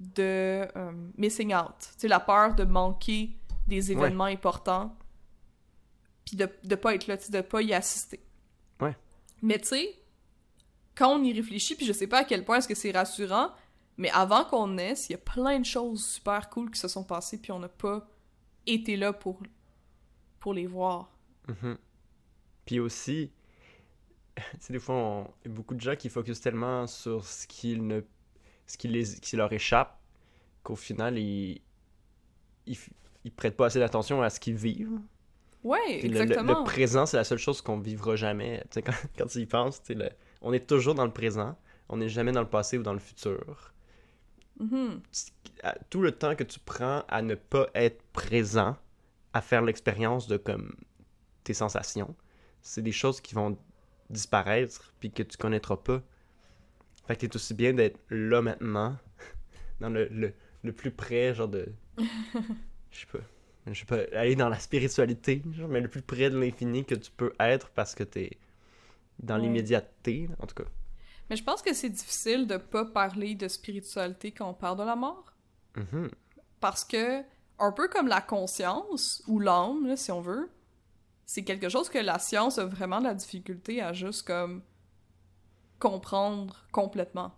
[0.00, 1.74] de euh, missing out.
[1.78, 4.96] Tu sais, la peur de manquer des événements importants,
[6.24, 8.20] puis de, de pas être là, tu sais, de pas y assister.
[8.80, 8.96] Ouais.
[9.42, 9.98] Mais tu sais,
[10.94, 13.50] quand on y réfléchit, puis je sais pas à quel point est-ce que c'est rassurant,
[13.96, 17.04] mais avant qu'on naisse, il y a plein de choses super cool qui se sont
[17.04, 18.06] passées, puis on n'a pas
[18.66, 19.40] été là pour,
[20.40, 21.10] pour les voir.
[21.48, 21.76] Mhm.
[22.66, 23.30] Puis aussi,
[24.60, 27.46] sais, des fois, on- il y a beaucoup de gens qui focusent tellement sur ce
[27.46, 28.00] qu'ils ne,
[28.66, 29.98] ce qui, les, qui leur échappe
[30.62, 31.60] qu'au final, ils,
[32.66, 34.98] ils, prêtent pas assez d'attention à ce qu'ils vivent.
[35.62, 36.58] Ouais, Puis le- le, exactement.
[36.60, 38.64] le présent, c'est la seule chose qu'on vivra jamais.
[38.74, 38.82] Quand,
[39.18, 41.56] quand tu y penses, le- on est toujours dans le présent.
[41.90, 43.73] On n'est jamais dans le passé ou dans le futur.
[44.60, 45.00] Mhm.
[45.62, 48.76] À- Tout le temps que tu prends à ne pas être présent,
[49.32, 50.74] à faire l'expérience de comme
[51.44, 52.14] tes sensations,
[52.62, 53.58] c'est des choses qui vont
[54.10, 56.02] disparaître puis que tu connaîtras pas.
[57.06, 58.96] Fait que t'es aussi bien d'être là maintenant,
[59.80, 61.66] dans le, le, le plus près, genre de.
[62.90, 63.18] Je sais pas.
[63.66, 66.94] Je sais pas, aller dans la spiritualité, genre, mais le plus près de l'infini que
[66.94, 68.38] tu peux être parce que t'es
[69.20, 69.42] dans Ouais.
[69.42, 70.68] l'immédiateté, en tout cas.
[71.30, 74.84] Mais je pense que c'est difficile de pas parler de spiritualité quand on parle de
[74.84, 75.32] la mort.
[75.76, 76.10] Mhm.
[76.60, 77.22] Parce que,
[77.58, 80.50] un peu comme la conscience, ou l'âme, si on veut,
[81.26, 84.62] c'est quelque chose que la science a vraiment de la difficulté à juste comme
[85.78, 87.32] comprendre complètement.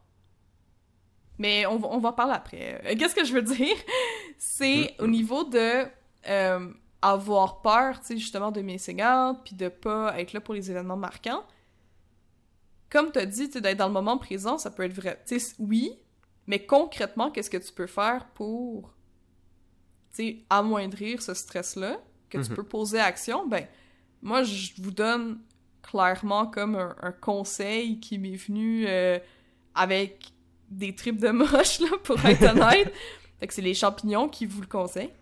[1.38, 2.80] Mais on va, on va en parler après.
[2.84, 3.76] Euh, Qu'est-ce que je veux dire?
[4.38, 5.84] C'est au niveau de
[6.28, 6.72] euh,
[7.02, 10.96] avoir peur, tu sais, justement, de mes puis de pas être là pour les événements
[10.96, 11.44] marquants.
[12.90, 15.22] Comme t'as dit, tu sais, d'être dans le moment présent, ça peut être vrai.
[15.58, 15.92] Oui,
[16.46, 18.94] mais concrètement, qu'est-ce que tu peux faire pour,
[20.48, 22.56] amoindrir ce stress-là, que tu Mhm.
[22.56, 23.46] peux poser à action?
[23.46, 23.66] Ben,
[24.22, 25.40] moi, je vous donne
[25.82, 29.18] clairement comme un, un conseil qui m'est venu euh,
[29.74, 30.32] avec
[30.70, 32.92] des tripes de moche, là, pour être honnête.
[33.38, 35.12] fait que c'est les champignons qui vous le conseillent.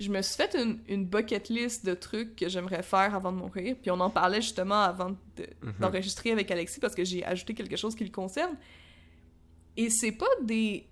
[0.00, 3.36] Je me suis fait une, une bucket list de trucs que j'aimerais faire avant de
[3.36, 5.74] mourir, puis on en parlait justement avant de- Mhm.
[5.78, 8.56] d'enregistrer avec Alexis parce que j'ai ajouté quelque chose qui le concerne.
[9.76, 10.88] Et c'est pas des.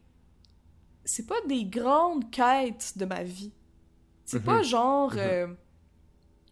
[1.05, 3.53] C'est pas des grandes quêtes de ma vie.
[4.27, 4.45] C'est Mhm.
[4.45, 5.13] pas genre.
[5.13, 5.19] Mhm.
[5.21, 5.47] euh,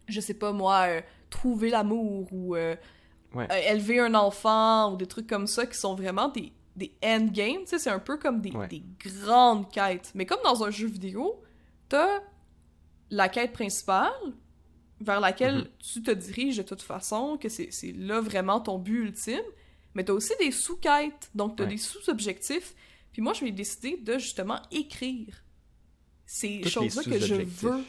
[0.07, 2.75] je sais pas moi, euh, trouver l'amour ou euh,
[3.35, 3.47] Ouais.
[3.71, 7.59] élever un enfant ou des trucs comme ça qui sont vraiment des, des endgames.
[7.61, 8.67] Tu sais, c'est un peu comme des, Ouais.
[8.67, 10.11] des grandes quêtes.
[10.15, 11.39] Mais comme dans un jeu vidéo,
[11.89, 12.21] t'as
[13.09, 14.11] la quête principale
[14.99, 15.67] vers laquelle Mhm.
[15.79, 19.43] tu te diriges de toute façon, que c'est c'est là vraiment ton but ultime.
[19.93, 21.69] Mais t'as aussi des sous-quêtes, donc t'as Ouais.
[21.71, 22.75] des sous-objectifs.
[23.11, 25.43] Puis moi, je vais décider de justement écrire
[26.25, 27.83] ces choses-là que je veux.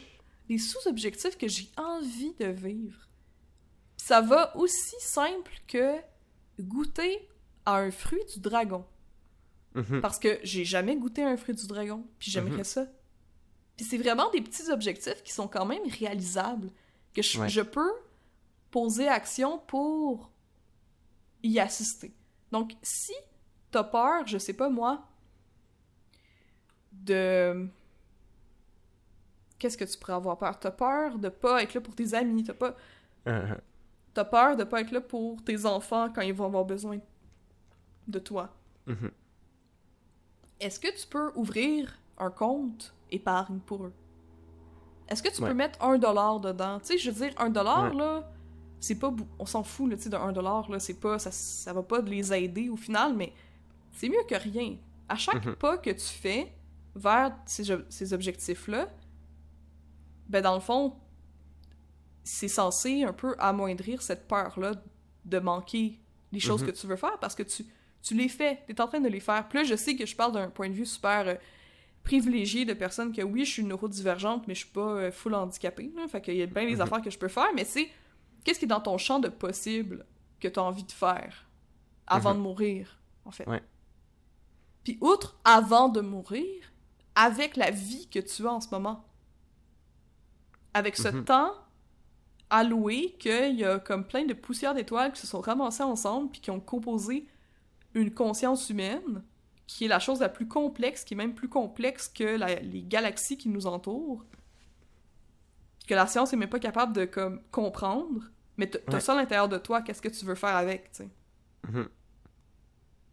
[0.47, 3.07] Les sous-objectifs que j'ai envie de vivre.
[3.97, 5.97] Ça va aussi simple que
[6.59, 7.27] goûter
[7.65, 8.85] à un fruit du dragon.
[9.75, 10.01] Mhm.
[10.01, 12.63] Parce que j'ai jamais goûté à un fruit du dragon, puis j'aimerais Mhm.
[12.63, 12.87] ça.
[13.79, 16.69] Puis c'est vraiment des petits objectifs qui sont quand même réalisables,
[17.13, 17.47] que je, Ouais.
[17.47, 17.93] je peux
[18.71, 20.33] poser action pour
[21.43, 22.13] y assister.
[22.51, 23.13] Donc si
[23.71, 25.07] t'as peur, je sais pas moi,
[26.91, 27.69] de...
[29.57, 30.59] Qu'est-ce que tu pourrais avoir peur?
[30.59, 32.75] T'as peur de pas être là pour tes amis, t'as pas...
[33.27, 33.55] Euh,
[34.13, 36.99] T'as peur de pas être là pour tes enfants quand ils vont avoir besoin
[38.09, 38.53] de toi.
[38.87, 39.09] mhm.
[40.59, 43.93] Est-ce que tu peux ouvrir un compte épargne pour eux?
[45.07, 45.49] Est-ce que tu Ouais.
[45.49, 46.79] peux mettre un dollar dedans?
[46.79, 47.97] Tu sais, je veux dire, un dollar, Ouais.
[47.97, 48.31] là,
[48.79, 49.13] c'est pas...
[49.39, 51.17] On s'en fout, là, tu sais, de un dollar, là, c'est pas...
[51.19, 53.33] Ça, ça va pas les aider au final, mais
[53.91, 54.77] c'est mieux que rien.
[55.07, 55.55] À chaque Mhm.
[55.55, 56.53] pas que tu fais
[56.95, 58.87] vers ces objectifs-là,
[60.27, 60.95] ben, dans le fond,
[62.23, 64.73] c'est censé un peu amoindrir cette peur-là
[65.25, 65.99] de manquer
[66.31, 66.67] les choses Mhm.
[66.67, 67.65] que tu veux faire parce que tu,
[68.03, 69.47] tu les fais, tu es en train de les faire.
[69.47, 71.35] Puis là, je sais que je parle d'un point de vue super euh,
[72.03, 75.91] privilégié de personnes que oui, je suis neurodivergente, mais je suis pas euh, full handicapée.
[75.95, 77.89] Là, fait qu'il y a bien des affaires que je peux faire, mais c'est
[78.43, 80.05] qu'est-ce qui est dans ton champ de possible
[80.39, 81.45] que tu as envie de faire
[82.07, 82.37] avant Mhm.
[82.37, 83.47] de mourir, en fait?
[83.47, 83.61] Ouais.
[84.83, 86.71] Puis outre avant de mourir,
[87.15, 89.05] avec la vie que tu as en ce moment.
[90.73, 91.25] Avec ce Mhm.
[91.25, 91.53] temps
[92.49, 96.41] alloué qu'il y a comme plein de poussières d'étoiles qui se sont ramassées ensemble puis
[96.41, 97.27] qui ont composé
[97.93, 99.23] une conscience humaine
[99.71, 102.81] qui est la chose la plus complexe, qui est même plus complexe que la- les
[102.81, 104.25] galaxies qui nous entourent,
[105.87, 108.23] que la science est même pas capable de comme comprendre,
[108.57, 108.99] mais t'as Ouais.
[108.99, 111.09] ça à l'intérieur de toi, qu'est-ce que tu veux faire avec, tu sais?
[111.67, 111.87] Mhm.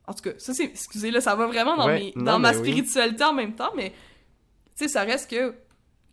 [0.07, 0.65] En tout cas, ça c'est.
[0.65, 2.59] Excusez, là, ça va vraiment dans, Ouais, mes- non, dans ma oui.
[2.59, 3.91] spiritualité en même temps, mais.
[3.91, 5.55] Tu sais, ça reste que.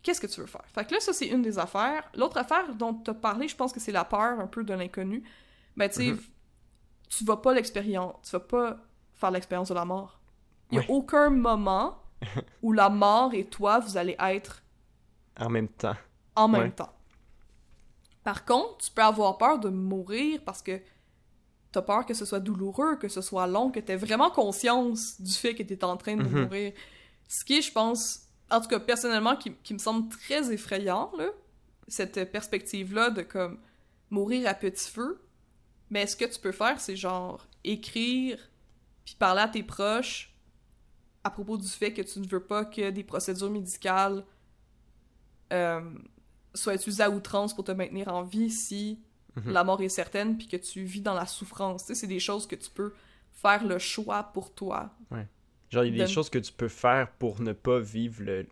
[0.02, 0.64] Qu'est-ce que tu veux faire?
[0.74, 2.04] Fait que là, ça, c'est une des affaires.
[2.14, 4.74] L'autre affaire dont tu as parlé, je pense que c'est la peur un peu de
[4.74, 5.22] l'inconnu.
[5.76, 6.20] Ben, tu sais, Mhm.
[7.08, 8.16] tu vas pas l'expérience.
[8.24, 8.76] Tu vas pas
[9.14, 10.20] faire l'expérience de la mort.
[10.70, 10.86] Il y a Ouais.
[10.88, 11.98] aucun moment
[12.62, 14.62] où la mort et toi, vous allez être
[15.38, 15.96] En même temps.
[16.36, 16.70] En même Ouais.
[16.70, 16.92] temps.
[18.22, 20.80] Par contre, tu peux avoir peur de mourir parce que
[21.72, 25.32] t'as peur que ce soit douloureux, que ce soit long, que t'aies vraiment conscience du
[25.32, 26.42] fait que t'es en train de Mhm.
[26.44, 26.72] mourir.
[27.28, 31.26] Ce qui je pense, en tout cas personnellement, qui, qui me semble très effrayant, là,
[31.88, 33.58] cette perspective-là de comme
[34.10, 35.20] mourir à petit feu.
[35.90, 38.38] Mais ce que tu peux faire, c'est genre écrire,
[39.04, 40.33] puis parler à tes proches
[41.24, 44.24] à propos du fait que tu ne veux pas que des procédures médicales
[45.52, 45.80] euh,
[46.54, 49.00] soient utilisées à outrance pour te maintenir en vie si
[49.36, 49.50] Mhm.
[49.52, 51.82] la mort est certaine puis que tu vis dans la souffrance.
[51.82, 52.94] Tu sais, c'est des choses que tu peux
[53.32, 54.94] faire le choix pour toi.
[55.70, 58.22] Genre, il y a des de- choses que tu peux faire pour ne pas vivre
[58.22, 58.46] le...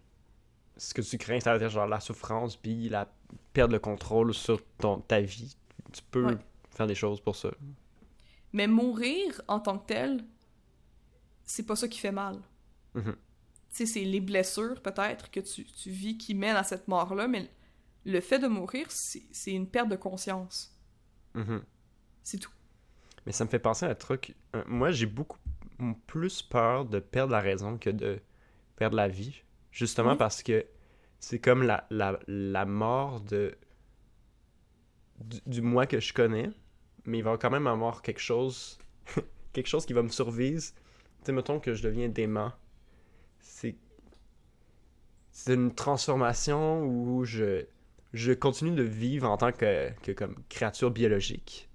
[0.76, 3.08] ce que tu crains, c'est-à-dire genre la souffrance, puis la
[3.52, 5.54] perdre le contrôle sur ton, ta vie.
[5.92, 6.38] Tu peux Ouais.
[6.70, 7.50] faire des choses pour ça.
[8.52, 10.24] Mais mourir en tant que tel,
[11.44, 12.40] c'est pas ça qui fait mal.
[12.94, 13.16] Mhm.
[13.70, 17.26] Tu sais, c'est les blessures peut-être que tu, tu vis qui mènent à cette mort-là,
[17.28, 17.50] mais
[18.05, 20.76] le fait de mourir, c'est c'est une perte de conscience.
[21.35, 21.62] Mhm.
[22.22, 22.52] C'est tout.
[23.26, 24.35] Mais ça me fait penser à un truc.
[24.57, 25.38] euh, Moi, j'ai beaucoup
[26.07, 28.20] plus peur de perdre la raison que de
[28.76, 29.42] perdre la vie.
[29.72, 30.16] Justement Oui.
[30.16, 30.66] parce que
[31.20, 33.57] c'est comme la, la, la mort de
[35.20, 36.50] du, du moi que je connais,
[37.05, 38.78] mais il va quand même avoir quelque chose
[39.52, 40.62] quelque chose qui va me survivre.
[40.62, 42.52] Tu sais, mettons que je deviens dément.
[43.42, 43.76] C'est
[45.55, 51.68] une transformation où je continue de vivre en tant que, que comme créature biologique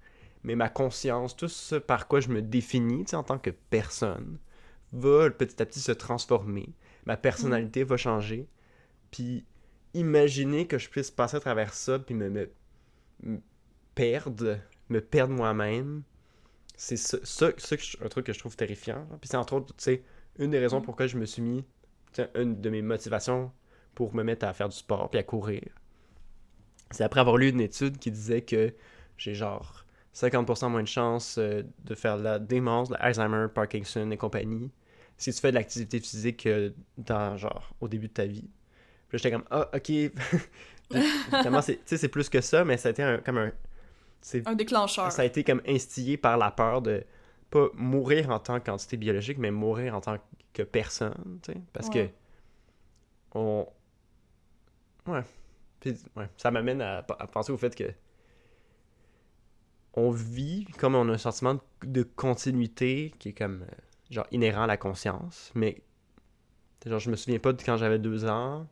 [0.44, 4.38] mais ma conscience, tout ce par quoi je me définis en tant que personne,
[4.92, 6.70] va petit à petit se transformer.
[7.06, 8.48] Ma personnalité va changer.
[9.10, 9.44] Puis
[9.94, 12.50] imaginer que je puisse passer à travers ça, puis me,
[13.94, 16.02] perdre, me perdre moi-même,
[16.76, 19.06] c'est ça, un truc que je trouve terrifiant.
[19.20, 20.02] Puis c'est entre autres, tu sais,
[20.38, 20.84] une des raisons Mm.
[20.84, 21.64] pourquoi je me suis mis,
[22.34, 23.50] une de mes motivations
[23.94, 25.62] pour me mettre à faire du sport puis à courir.
[26.90, 28.72] C'est après avoir lu une étude qui disait que
[29.16, 34.10] j'ai genre 50% moins de chances euh, de faire de la démence, de Alzheimer, Parkinson
[34.10, 34.70] et compagnie
[35.16, 38.48] si tu fais de l'activité physique euh, dans genre au début de ta vie.
[39.08, 39.90] Puis j'étais comme ah ok.
[40.90, 43.52] C'est tu sais c'est plus que ça mais ça a été un- comme un
[44.46, 45.12] Un déclencheur.
[45.12, 47.04] ça a été comme instillé par la peur de
[47.50, 50.18] pas mourir en tant qu'entité biologique mais mourir en tant
[50.52, 52.08] que personne, tu sais parce Ouais.
[52.08, 53.66] que on
[55.06, 55.22] ouais.
[55.80, 57.92] Puis, ouais, ça m'amène à, à penser au fait que
[59.94, 63.74] on vit comme on a un sentiment de, continuité qui est comme euh,
[64.10, 65.82] genre inhérent à la conscience, mais
[66.86, 68.66] genre je me souviens pas de quand j'avais deux ans,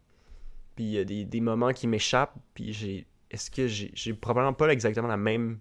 [0.77, 4.15] puis il y a des, des moments qui m'échappent, puis j'ai est-ce que j'ai j'ai
[4.15, 5.59] probablement pas exactement la même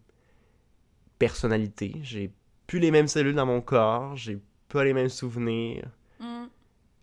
[1.18, 2.32] personnalité, j'ai
[2.68, 5.88] plus les mêmes cellules dans mon corps, j'ai pas les mêmes souvenirs.
[6.20, 6.46] Mm.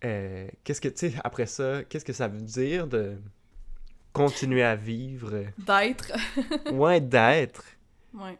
[0.04, 3.16] Euh, qu'est-ce que tu sais après ça, qu'est-ce que ça veut dire de
[4.12, 6.12] continuer à vivre, D'être.
[6.72, 7.64] ouais d'être.
[8.14, 8.38] ouais.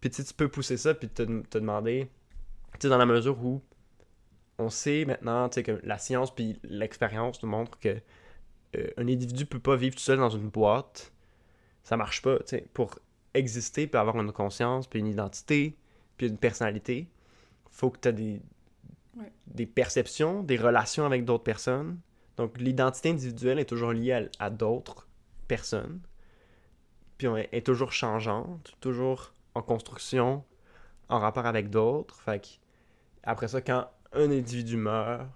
[0.00, 2.10] Puis tu sais, tu peux pousser ça puis te, te demander,
[2.74, 3.62] tu sais, dans la mesure où
[4.58, 8.00] on sait maintenant, tu sais, que la science puis l'expérience nous montrent que
[8.76, 11.12] euh, un individu peut pas vivre tout seul dans une boîte.
[11.82, 12.66] Ça marche pas, tu sais.
[12.74, 12.98] Pour
[13.34, 15.76] exister puis avoir une conscience puis une identité
[16.16, 17.08] puis une personnalité,
[17.70, 18.42] faut que tu aies des,
[19.18, 19.32] Ouais.
[19.46, 21.98] des perceptions, des relations avec d'autres personnes.
[22.36, 25.08] Donc l'identité individuelle est toujours liée à, à d'autres
[25.48, 26.00] personnes.
[27.16, 30.44] Puis on est, est toujours changeante, toujours en construction,
[31.08, 32.20] en rapport avec d'autres.
[32.20, 32.48] Fait que,
[33.22, 35.26] après ça, quand un individu meurt,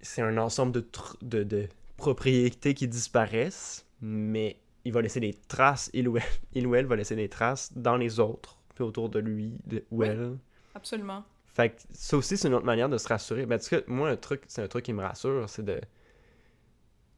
[0.00, 0.86] c'est un ensemble de,
[1.22, 6.22] de, de propriétés qui disparaissent, mais il va laisser des traces, il ou elle,
[6.54, 9.84] il ou elle va laisser des traces dans les autres, puis autour de lui de,
[9.90, 10.06] ou Oui.
[10.06, 10.38] elle.
[10.76, 11.24] Absolument.
[11.54, 13.46] Fait que ça aussi, c'est une autre manière de se rassurer.
[13.46, 15.80] Ben, cas, moi, un truc, c'est un truc qui me rassure, c'est de,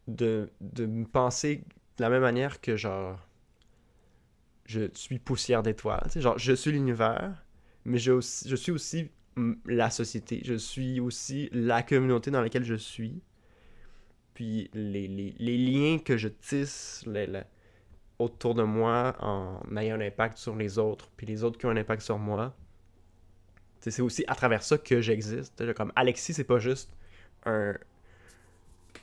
[0.06, 1.64] de, de me penser
[1.98, 3.18] de la même manière que, genre,
[4.66, 6.02] je suis poussière d'étoiles.
[6.04, 7.44] Tu sais, genre, je suis l'univers,
[7.84, 9.10] mais je, aussi, je suis aussi
[9.66, 10.42] la société.
[10.44, 13.22] Je suis aussi la communauté dans laquelle je suis.
[14.34, 17.42] Puis les, les, les liens que je tisse les-
[18.18, 21.70] autour de moi en ayant un impact sur les autres, puis les autres qui ont
[21.70, 22.54] un impact sur moi.
[23.80, 25.72] C'est aussi à travers ça que j'existe.
[25.74, 26.92] Comme Alexis, c'est pas juste
[27.46, 27.74] un,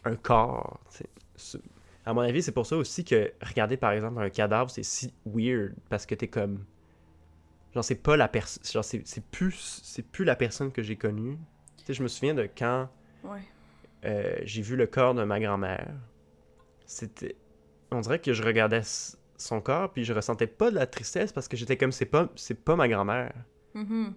[0.03, 0.79] un corps.
[2.05, 5.11] À mon avis, c'est pour ça aussi que regarder par exemple un cadavre, c'est si
[5.25, 6.65] weird parce que t'es comme.
[7.73, 8.61] Genre, c'est pas la personne.
[8.63, 11.37] C'est c'est plus, c'est plus la personne que j'ai connue.
[11.77, 12.89] Tu sais, je me souviens de quand
[13.23, 13.39] Ouais.
[14.05, 15.93] euh, j'ai vu le corps de ma grand-mère.
[16.85, 17.35] C'était.
[17.91, 18.81] On dirait que je regardais
[19.37, 22.29] son corps, puis je ressentais pas de la tristesse parce que j'étais comme, c'est pas,
[22.35, 23.33] c'est pas ma grand-mère.
[23.73, 24.15] Mhm.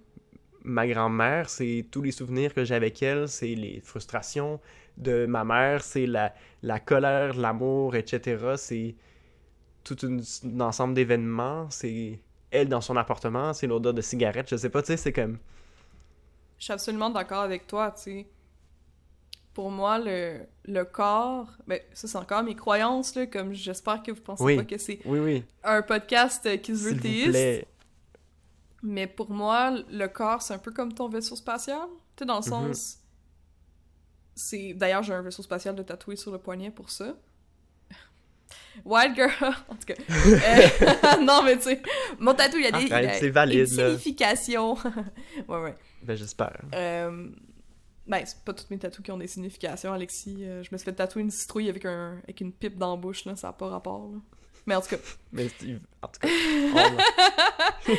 [0.65, 4.61] ma grand-mère, c'est tous les souvenirs que j'ai avec elle, c'est les frustrations
[4.97, 8.57] de ma mère, c'est la, la colère, l'amour, etc.
[8.59, 8.97] C'est
[9.85, 11.69] tout une- un ensemble d'événements.
[11.71, 15.13] C'est elle dans son appartement, c'est l'odeur de cigarette, je sais pas, tu sais, c'est
[15.13, 15.39] comme...
[16.59, 18.27] Je suis absolument d'accord avec toi, tu sais.
[19.59, 24.13] Pour moi, le, le corps, ben, ça c'est encore mes croyances, là, comme j'espère que
[24.13, 24.55] vous pensez Oui.
[24.57, 27.67] pas que c'est Oui, oui, un podcast euh, qui se veut théiste.
[28.85, 31.89] Mais pour moi, le corps, c'est un peu comme ton vaisseau spatial.
[32.15, 32.73] Tu sais, dans le Mhm.
[32.75, 32.99] sens.
[34.37, 34.75] C'est.
[34.75, 37.17] D'ailleurs, j'ai un vaisseau spatial de tatoué sur le poignet pour ça.
[38.85, 39.33] Wild Girl,
[39.69, 39.95] en tout cas.
[41.19, 41.83] Euh, non, mais tu sais,
[42.21, 42.83] mon tatou, il y a des.
[42.83, 43.89] il y a Arrête, c'est une valide, là.
[43.89, 44.75] signification.
[45.49, 45.75] ouais, ouais.
[46.05, 46.57] Ben, j'espère.
[46.77, 47.29] Euh,
[48.09, 50.39] Ben, c'est pas toutes mes tatous qui ont des significations, Alexis.
[50.45, 52.19] Euh, je me suis fait tatouer une citrouille avec, un...
[52.25, 53.37] avec une pipe dans la bouche, là.
[53.37, 54.19] Ça n'a pas rapport, là.
[54.67, 54.97] Mais en tout cas.
[55.33, 55.49] Mais
[56.03, 56.29] en tout cas,
[56.75, 57.93] on-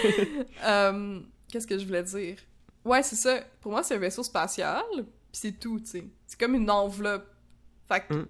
[0.65, 1.19] Euh,
[1.51, 2.37] Qu'est-ce que je voulais dire?
[2.85, 3.39] Ouais, c'est ça.
[3.61, 6.03] Pour moi, c'est un vaisseau spatial, puis c'est tout, tu sais.
[6.27, 7.25] C'est comme une enveloppe.
[7.87, 8.27] Fait que Mm.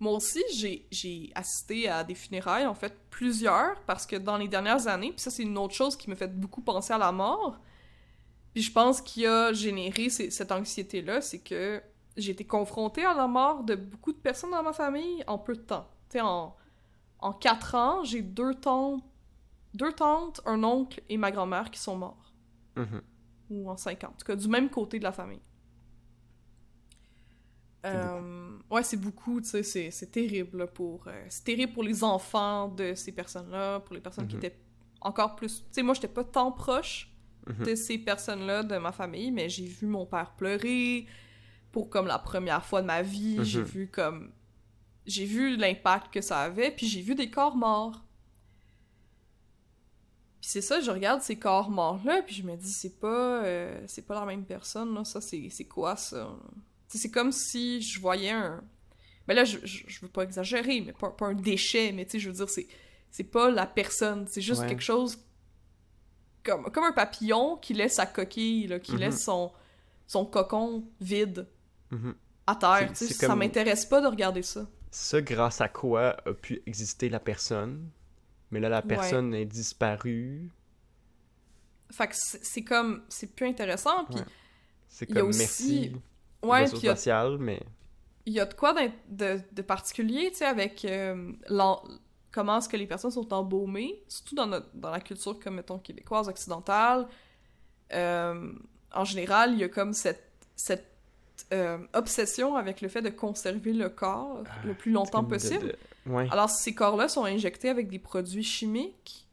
[0.00, 4.48] moi aussi, j'ai- j'ai assisté à des funérailles, en fait, plusieurs, parce que dans les
[4.48, 7.10] dernières années, puis ça, c'est une autre chose qui me fait beaucoup penser à la
[7.10, 7.58] mort,
[8.54, 11.82] puis je pense qui a généré cette anxiété-là, c'est que
[12.16, 15.54] j'ai été confrontée à la mort de beaucoup de personnes dans ma famille en peu
[15.54, 15.88] de temps.
[16.10, 16.56] Tu sais, en,
[17.20, 19.04] en quatre ans, j'ai deux tantes,
[19.74, 22.32] deux tantes, un oncle et ma grand-mère qui sont morts.
[22.76, 23.02] Mhm.
[23.50, 24.08] Ou en cinq ans.
[24.08, 25.40] En tout cas, du même côté de la famille.
[27.86, 31.06] Euh, ouais, c'est beaucoup, tu sais, c'est- terrible là, pour...
[31.06, 34.44] euh, c'est terrible pour les enfants de ces personnes-là, pour les personnes qui Mhm.
[34.44, 34.58] étaient
[35.00, 35.58] encore plus...
[35.60, 37.07] Tu sais, moi, j'étais pas tant proche
[37.48, 37.64] Mhm.
[37.66, 41.06] de ces personnes-là de ma famille, mais j'ai vu mon père pleurer
[41.72, 43.38] pour comme la première fois de ma vie.
[43.44, 43.64] J'ai Mhm.
[43.64, 44.32] vu comme...
[45.06, 48.04] J'ai vu l'impact que ça avait, puis j'ai vu des corps morts.
[50.40, 53.42] Puis c'est ça, je regarde ces corps morts-là, puis je me dis, c'est pas...
[53.44, 55.04] euh, c'est pas la même personne, là.
[55.04, 56.36] Ça, c'est c'est quoi, ça?
[56.88, 58.62] C'est comme si je voyais un...
[59.26, 62.12] Mais là, je, je, je veux pas exagérer, mais pas, pas un déchet, mais tu
[62.12, 62.66] sais, je veux dire, c'est...
[63.10, 64.68] C'est pas la personne, c'est juste Ouais.
[64.68, 65.18] quelque chose
[66.48, 68.98] comme, comme un papillon qui laisse sa coquille, là, qui Mhm.
[68.98, 69.52] laisse son,
[70.06, 71.46] son cocon vide
[71.90, 72.14] Mhm.
[72.46, 72.90] à terre.
[72.96, 74.66] Ça comme- m'intéresse pas de regarder ça.
[74.90, 77.90] Ça, grâce à quoi a pu exister la personne?
[78.50, 78.82] Mais là, la Ouais.
[78.86, 80.50] personne est disparue.
[81.90, 83.02] Fait que c'est comme...
[83.08, 84.16] C'est plus intéressant, puis...
[84.16, 84.24] Ouais.
[84.88, 85.92] C'est Il y a comme aussi- merci,
[86.42, 86.96] Ouais, y a
[87.38, 87.60] mais...
[88.24, 88.72] il y a de quoi
[89.08, 91.32] de, de particulier, tu sais, avec euh,
[92.38, 95.78] comment est-ce que les personnes sont embaumées, surtout dans, notre, dans la culture, comme, mettons,
[95.78, 97.08] québécoise, occidentale.
[97.92, 98.52] Euh,
[98.94, 100.86] en général, il y a comme cette, cette
[101.52, 105.66] euh, obsession avec le fait de conserver le corps le plus longtemps de- possible.
[106.06, 106.26] de- Ouais.
[106.30, 109.26] Alors, ces corps-là sont injectés avec des produits chimiques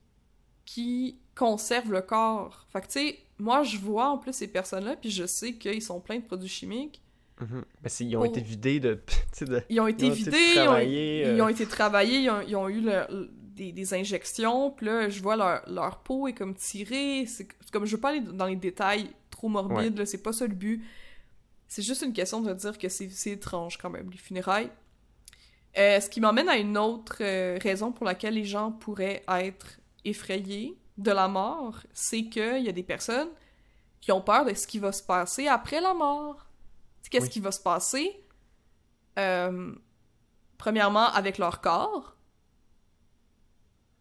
[0.66, 2.66] qui conservent le corps.
[2.74, 5.82] Fait que, tu sais, moi, je vois en plus ces personnes-là, puis je sais qu'ils
[5.82, 7.02] sont pleins de produits chimiques.
[7.40, 7.64] Mhm.
[7.82, 9.00] Ben, c'est- ils ont Pour- été vidés de...
[9.44, 9.62] de...
[9.70, 11.50] Ils ont été Ils ont été vidés, ils ont, travaillés, ils ont euh.
[11.50, 15.22] été travaillés, ils ont, ils ont eu le- le- des, des injections, puis là, je
[15.22, 18.56] vois leur, leur peau est comme tirée, c'est comme, je veux pas aller dans les
[18.56, 20.82] détails trop morbides, là, c'est pas ça le but.
[21.68, 24.70] C'est juste une question de dire que c'est étrange quand même, les funérailles.
[25.78, 29.80] Euh, ce qui m'emmène à une autre euh, raison pour laquelle les gens pourraient être
[30.06, 33.28] effrayés de la mort, c'est qu'il y a des personnes
[34.00, 36.46] qui ont peur de ce qui va se passer après la mort.
[37.10, 37.30] Qu'est-ce Oui.
[37.32, 38.16] qui va se passer?
[39.20, 39.74] Euh,
[40.58, 42.16] premièrement, avec leur corps.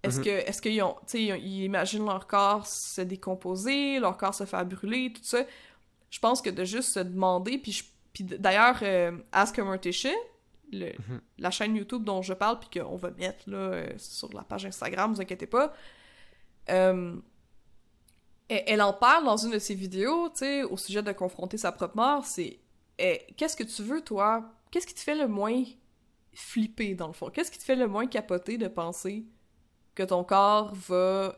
[0.03, 0.25] Est-ce Mhm.
[0.25, 4.45] que est-ce qu'ils ont tu sais ils, imaginent leur corps se décomposer, leur corps se
[4.45, 5.39] faire brûler, tout ça.
[6.11, 7.83] Je pense que de juste se demander puis
[8.21, 10.13] d'ailleurs euh, Ask a Mortician,
[10.73, 11.21] le- Mhm.
[11.39, 14.67] la chaîne YouTube dont je parle puis qu'on va mettre là euh, sur la page
[14.67, 15.73] Instagram, vous inquiétez pas.
[16.69, 17.17] Euh,
[18.49, 21.57] elle, elle en parle dans une de ses vidéos, tu sais, au sujet de confronter
[21.57, 22.59] sa propre mort, c'est
[22.99, 24.54] eh, qu'est-ce que tu veux toi?
[24.75, 25.63] Qu'est-ce qui te fait le moins
[26.33, 27.31] flipper dans le fond?
[27.31, 29.25] Qu'est-ce qui te fait le moins capoter de penser
[29.95, 31.37] que ton corps va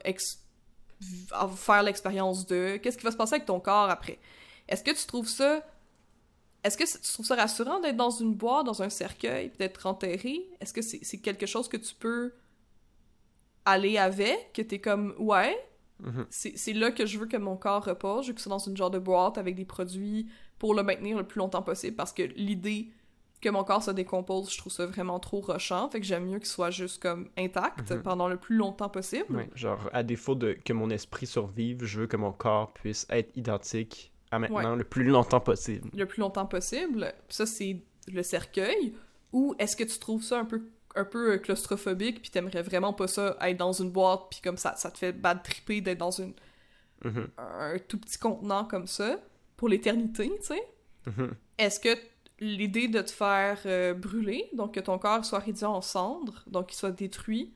[1.54, 2.78] faire l'expérience de?
[2.78, 4.18] Qu'est-ce qui va se passer avec ton corps après?
[4.68, 5.62] Est-ce que tu trouves ça
[6.64, 10.48] est-ce que tu trouves ça rassurant d'être dans une boîte, dans un cercueil, d'être enterré?
[10.58, 12.32] Est-ce que c'est quelque chose que tu peux
[13.66, 15.54] aller avec, que t'es comme, ouais,
[16.00, 16.26] Mhm.
[16.30, 18.76] c'est là que je veux que mon corps repose, je veux que c'est dans une
[18.76, 20.26] genre de boîte avec des produits
[20.58, 22.90] pour le maintenir le plus longtemps possible, parce que l'idée
[23.46, 26.38] que mon corps se décompose, je trouve ça vraiment trop rushant, fait que j'aime mieux
[26.38, 28.02] qu'il soit juste comme intact Mhm.
[28.02, 29.48] pendant le plus longtemps possible.
[29.54, 33.30] Genre, à défaut de que mon esprit survive, je veux que mon corps puisse être
[33.36, 35.88] identique à maintenant le plus longtemps possible.
[35.94, 37.12] le plus longtemps possible.
[37.28, 37.82] Ça, c'est
[38.12, 38.94] le cercueil.
[39.32, 40.62] Ou est-ce que tu trouves ça un peu,
[40.94, 44.56] un peu euh, claustrophobique, puis t'aimerais vraiment pas ça, être dans une boîte, puis comme
[44.56, 46.32] ça, ça te fait bad tripper d'être dans une,
[47.04, 47.28] Mhm.
[47.38, 49.18] un tout petit contenant comme ça,
[49.56, 50.62] pour l'éternité, tu sais,
[51.06, 51.34] Mhm.
[51.58, 51.90] est-ce que
[52.38, 56.68] l'idée de te faire euh, brûler, donc que ton corps soit réduit en cendres, donc
[56.68, 57.54] qu'il soit détruit,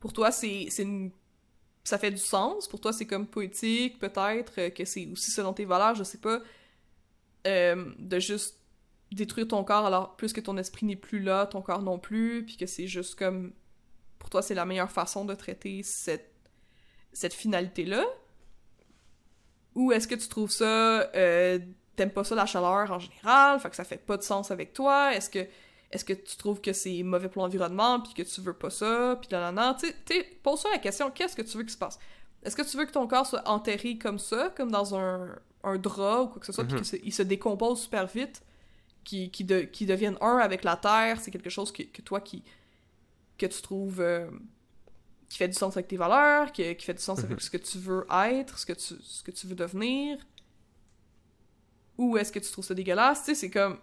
[0.00, 1.10] pour toi, c'est une...
[1.82, 2.68] ça fait du sens?
[2.68, 6.18] Pour toi, c'est comme poétique, peut-être, euh, que c'est aussi selon tes valeurs, je sais
[6.18, 6.40] pas,
[7.46, 8.60] euh, de juste
[9.10, 12.44] détruire ton corps alors plus que ton esprit n'est plus là, ton corps non plus,
[12.46, 13.52] puis que c'est juste comme...
[14.20, 16.32] Pour toi, c'est la meilleure façon de traiter cette,
[17.12, 18.04] cette finalité-là?
[19.74, 21.10] Ou est-ce que tu trouves ça...
[21.98, 24.72] T'aimes pas ça la chaleur en général, fait que ça fait pas de sens avec
[24.72, 25.14] toi?
[25.14, 25.46] Est-ce que
[25.90, 29.18] est-ce que tu trouves que c'est mauvais pour l'environnement, puis que tu veux pas ça,
[29.20, 31.78] puis là, là, là, tu sais, pose-toi la question, qu'est-ce que tu veux qu'il se
[31.78, 31.98] passe?
[32.44, 35.34] Est-ce que tu veux que ton corps soit enterré comme ça, comme dans un,
[35.64, 36.82] un drap ou quoi que ce soit, puis Mhm.
[36.82, 38.42] qu'il se décompose super vite,
[39.02, 42.44] qu'il qui de, devienne un avec la terre, c'est quelque chose que, que toi qui
[43.38, 44.28] que tu trouves euh,
[45.30, 47.40] qui fait du sens avec tes valeurs, qui, qui fait du sens avec Mhm.
[47.40, 50.18] ce que tu veux être, ce que tu, ce que tu veux devenir?
[51.98, 53.20] Ou est-ce que tu trouves ça dégueulasse?
[53.20, 53.78] Tu sais, c'est comme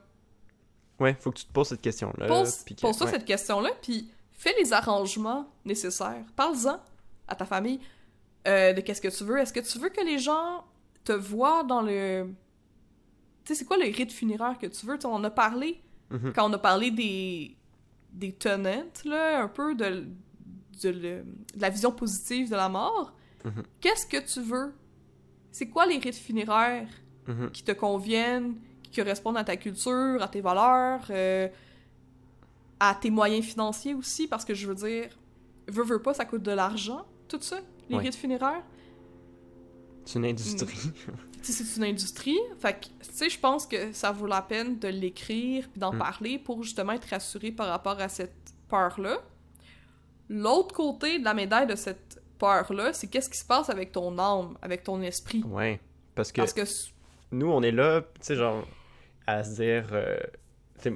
[1.00, 2.28] Ouais, faut que tu te poses cette question-là.
[2.28, 3.12] Pose, puis que- pose-toi ouais.
[3.14, 6.24] cette question-là, puis fais les arrangements nécessaires.
[6.38, 6.80] Parle-en
[7.28, 7.80] à ta famille
[8.48, 9.38] euh, de qu'est-ce que tu veux.
[9.40, 10.64] Est-ce que tu veux que les gens
[11.04, 12.28] te voient dans le...
[13.44, 14.98] Tu sais, c'est quoi le rite funéraire que tu veux?
[15.06, 16.34] On a parlé Mhm.
[16.34, 17.58] quand on a parlé des,
[18.14, 20.06] des tenants, là, un peu de,
[20.84, 23.12] de, le- de la vision positive de la mort.
[23.44, 23.64] Mhm.
[23.82, 24.74] Qu'est-ce que tu veux?
[25.52, 26.88] C'est quoi les rites funéraires
[27.28, 27.52] Mhm.
[27.52, 31.48] qui te conviennent, qui correspondent à ta culture, à tes valeurs, euh,
[32.80, 35.10] à tes moyens financiers aussi, parce que je veux dire,
[35.68, 37.60] veux, veux pas, ça coûte de l'argent, tout ça,
[37.90, 38.04] les Ouais.
[38.04, 38.64] rites funéraires.
[40.06, 40.92] C'est une industrie.
[41.42, 44.78] Sais, c'est une industrie, fait que, tu sais, je pense que ça vaut la peine
[44.80, 45.98] de l'écrire puis d'en Mm.
[46.00, 49.18] parler pour justement être rassuré par rapport à cette peur-là.
[50.30, 54.18] L'autre côté de la médaille de cette peur-là, c'est qu'est-ce qui se passe avec ton
[54.20, 55.44] âme, avec ton esprit?
[55.44, 55.80] ouais.
[56.16, 56.64] Parce que Parce que
[57.32, 58.68] nous, on est là, tu sais, genre,
[59.28, 59.88] à se dire.
[59.94, 60.18] euh,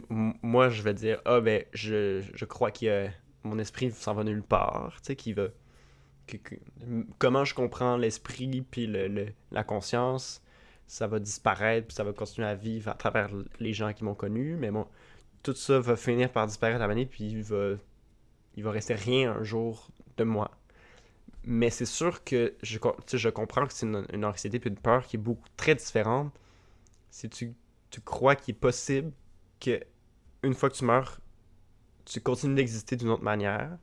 [0.09, 3.07] moi, je vais dire, ah, ben, je, je crois que
[3.43, 5.47] mon esprit s'en va nulle part, tu sais, qui va.
[7.17, 10.43] comment je comprends l'esprit puis le, la conscience,
[10.87, 14.15] ça va disparaître puis ça va continuer à vivre à travers les gens qui m'ont
[14.15, 14.85] connu, mais bon,
[15.43, 17.75] tout ça va finir par disparaître à donné, puis il va,
[18.55, 20.51] il va rester rien un jour de moi.
[21.51, 22.77] Mais c'est sûr que je,
[23.11, 26.31] je comprends que c'est une, une anxiété puis une peur qui est beaucoup très différente.
[27.09, 27.55] Si tu,
[27.89, 29.11] tu crois qu'il est possible
[29.59, 29.81] que
[30.43, 31.19] une fois que tu meurs,
[32.05, 33.77] tu continues d'exister d'une autre manière.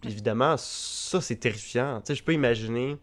[0.00, 2.00] Puis évidemment, ça c'est terrifiant.
[2.02, 2.96] Tu sais, je peux imaginer.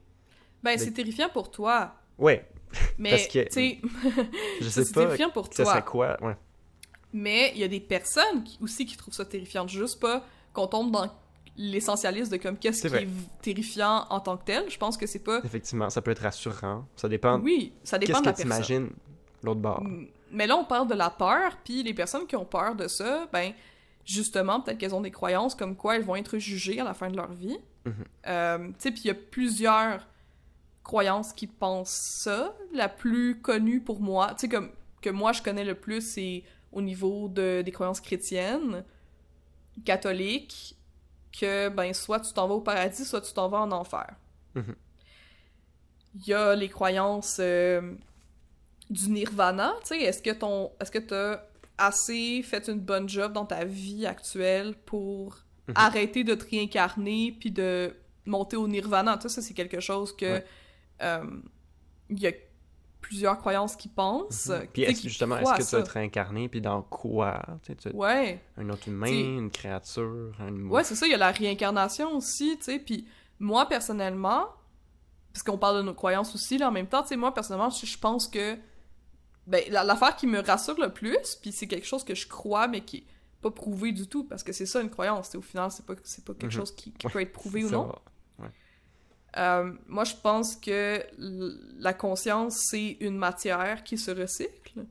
[0.64, 2.50] ben, c'est terrifiant pour toi, Ouais,
[2.98, 3.82] mais, Parce que- tu sais,
[4.62, 5.02] je c'est sais pas.
[5.06, 5.74] terrifiant pour Ça toi.
[5.74, 6.38] serait quoi Ouais.
[7.12, 9.68] Mais il y a des personnes qui, aussi qui trouvent ça terrifiant.
[9.68, 11.10] Juste pas qu'on tombe dans
[11.62, 13.04] l'essentialisme de comme qu'est-ce qui vrai.
[13.04, 14.70] est terrifiant en tant que tel.
[14.70, 15.42] Je pense que c'est pas.
[15.44, 16.86] Effectivement, ça peut être rassurant.
[16.96, 17.38] Ça dépend.
[17.42, 18.46] Oui, ça dépend de la que personne.
[18.58, 18.90] imagines
[19.44, 22.46] l'autre bord Mm, Mais là, on parle de la peur, puis les personnes qui ont
[22.46, 23.52] peur de ça, ben,
[24.06, 27.10] justement, peut-être qu'elles ont des croyances comme quoi elles vont être jugées à la fin
[27.10, 27.58] de leur vie.
[27.86, 27.94] Mhm.
[28.28, 30.08] Euh, tu sais, puis il y a plusieurs
[30.84, 32.56] croyances qui pensent ça.
[32.74, 36.44] La plus connue pour moi, tu sais, comme que moi je connais le plus, c'est
[36.72, 38.84] au niveau de, des croyances chrétiennes,
[39.86, 40.76] catholiques,
[41.38, 44.08] que, ben, soit tu t'en vas au paradis, soit tu t'en vas en enfer.
[44.56, 44.76] Mhm.
[46.16, 47.94] Il y a les croyances euh,
[48.90, 51.42] du nirvana, tu sais, est-ce que ton est-ce que t'as
[51.78, 55.74] assez fait une bonne job dans ta vie actuelle pour Mhm.
[55.76, 60.16] arrêter de te réincarner puis de monter au nirvana, tu sais, ça c'est quelque chose
[60.16, 60.46] que Ouais.
[61.04, 61.24] euh,
[62.10, 62.32] il y a
[63.02, 64.52] plusieurs croyances qui pensent.
[64.62, 65.80] Tu Puis est-ce, justement, est-ce que tu vas ça.
[65.80, 67.42] être réincarné, puis dans quoi
[67.94, 68.42] Ouais.
[68.58, 72.16] Un autre humain, T'sais- une créature, un Ouais, c'est ça, il y a la réincarnation
[72.16, 73.08] aussi, tu sais, puis
[73.40, 74.48] moi, personnellement,
[75.34, 77.70] parce qu'on parle de nos croyances aussi, là, en même temps, tu sais, moi, personnellement,
[77.70, 78.58] je, pense que,
[79.48, 82.68] ben, la- l'affaire qui me rassure le plus, puis c'est quelque chose que je crois,
[82.68, 83.06] mais qui est
[83.42, 86.26] pas prouvé du tout, parce que c'est ça, une croyance, au final, c'est pas, c'est
[86.26, 86.60] pas quelque Mhm.
[86.60, 87.86] chose qui, qui Ouais, peut être prouvé ou non.
[87.86, 88.02] va.
[89.38, 91.04] Euh, moi, je pense que
[91.80, 94.86] la conscience, c'est une matière qui se recycle.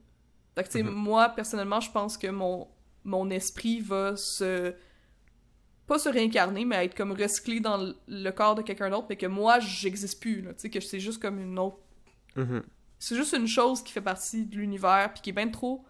[0.57, 0.91] Tu sais, Mhm.
[0.91, 2.69] moi, personnellement, je pense que mon,
[3.05, 4.75] mon esprit va se...
[5.87, 9.27] Pas se réincarner, mais être comme recyclé dans le- corps de quelqu'un d'autre, mais que
[9.27, 10.43] moi, j'existe plus.
[10.43, 11.79] Tu sais, que c'est juste comme une autre...
[12.37, 12.63] Mhm.
[12.99, 15.85] C'est juste une chose qui fait partie de l'univers, puis qui est bien trop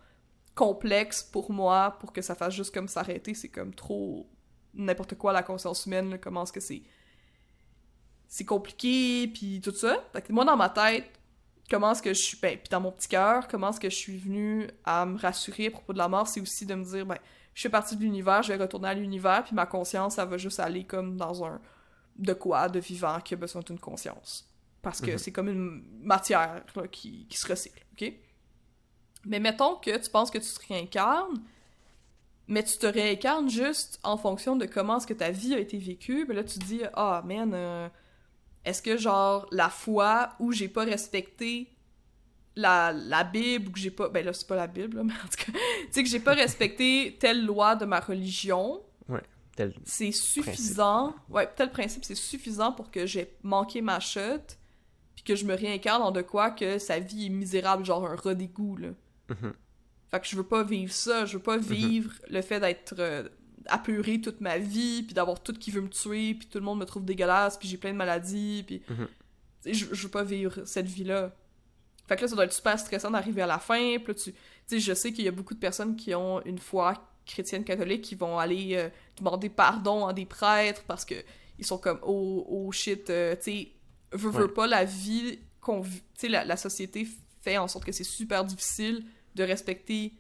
[0.55, 3.35] complexe pour moi, pour que ça fasse juste comme s'arrêter.
[3.35, 4.29] C'est comme trop...
[4.75, 6.83] N'importe quoi, la conscience humaine, là, comment est-ce que c'est
[8.29, 10.05] c'est compliqué, puis tout ça.
[10.13, 11.11] Fait que moi, dans ma tête,
[11.71, 12.39] comment est-ce que je suis...
[12.41, 15.67] Ben, puis dans mon petit cœur, comment est-ce que je suis venue à me rassurer
[15.67, 17.19] à propos de la mort, c'est aussi de me dire, ben,
[17.55, 20.37] je fais partie de l'univers, je vais retourner à l'univers, puis ma conscience, ça va
[20.39, 21.61] juste aller comme dans un...
[22.17, 22.69] De quoi?
[22.69, 24.49] De vivant qui a besoin d'une conscience.
[24.83, 25.19] Parce que Mhm.
[25.19, 28.13] c'est comme une matière là, qui, qui se recycle, ok?
[29.25, 31.43] Mais mettons que tu penses que tu te réincarnes,
[32.47, 35.79] mais tu te réincarnes juste en fonction de comment est-ce que ta vie a été
[35.79, 36.25] vécue.
[36.27, 37.89] Ben là, tu te dis, ah, man, euh,
[38.69, 41.69] est-ce que, genre, la fois où j'ai pas respecté
[42.57, 44.09] la, la Bible, ou que j'ai pas...
[44.09, 45.59] Ben là, c'est pas la Bible, là, mais en tout cas, tu
[45.91, 48.83] sais, que j'ai pas respecté telle loi de ma religion,
[49.57, 51.15] Tel- c'est suffisant.
[51.29, 54.57] Ouais, tel principe, c'est suffisant pour que j'ai manqué ma chute,
[55.17, 58.15] puis que je me réincarne en de quoi que sa vie est misérable, genre un
[58.15, 58.91] rat d'égout, là.
[59.31, 59.53] Mhm.
[60.13, 62.95] Fait que je veux pas vivre ça, je veux pas vivre le fait d'être
[63.69, 66.79] apeuré toute ma vie, puis d'avoir tout qui veut me tuer, puis tout le monde
[66.79, 68.83] me trouve dégueulasse, puis j'ai plein de maladies, puis...
[68.89, 69.09] Mhm.
[69.67, 71.35] Je, je veux pas vivre cette vie-là.
[72.07, 74.35] Fait que là, ça doit être super stressant d'arriver à la fin, puis là, tu...
[74.67, 76.95] Sais, je sais qu'il y a beaucoup de personnes qui ont une foi
[77.27, 78.89] chrétienne catholique qui vont aller euh,
[79.19, 81.15] demander pardon à des prêtres parce que
[81.59, 83.69] ils sont comme oh, oh shit euh, tu sais
[84.13, 84.53] veux, veux Ouais.
[84.53, 87.07] pas la vie qu'on vit- tu sais la, la société
[87.43, 89.05] fait en sorte que c'est super difficile
[89.35, 90.13] de respecter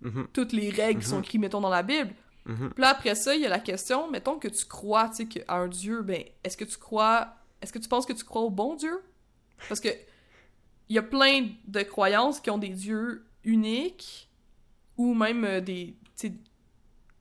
[0.00, 0.28] Mhm.
[0.32, 1.22] toutes les règles qui sont Mhm.
[1.24, 2.12] écrites mettons dans la Bible
[2.48, 2.70] Mhm.
[2.70, 5.44] puis là après ça il y a la question mettons que tu crois tu sais
[5.46, 8.42] à un dieu ben est-ce que tu crois est-ce que tu penses que tu crois
[8.42, 9.02] au bon dieu?
[9.68, 9.88] Parce que
[10.88, 14.28] il y a plein de croyances qui ont des dieux uniques
[14.96, 15.96] ou même euh, des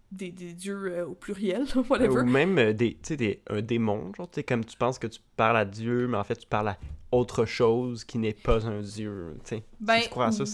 [0.10, 3.62] des, des dieux euh, au pluriel whatever Ou même euh, des, tu sais, des, un
[3.62, 6.38] démon, genre, tu sais, comme tu penses que tu parles à Dieu, mais en fait,
[6.38, 6.78] tu parles à
[7.12, 9.64] autre chose qui n'est pas un Dieu, tu sais.
[9.82, 10.46] Ben, si tu crois à ça,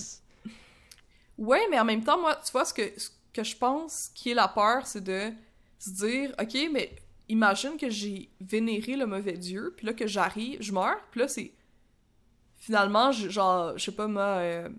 [1.37, 4.31] Ouais, mais en même temps, moi, tu vois, ce que, ce que je pense qui
[4.31, 5.31] est la peur, c'est de
[5.79, 6.95] se dire, OK, mais
[7.29, 11.27] imagine que j'ai vénéré le mauvais dieu, puis là, que j'arrive, je meurs, puis là,
[11.27, 11.51] c'est...
[12.57, 14.21] Finalement, je- genre, je sais pas, moi...
[14.23, 14.69] euh,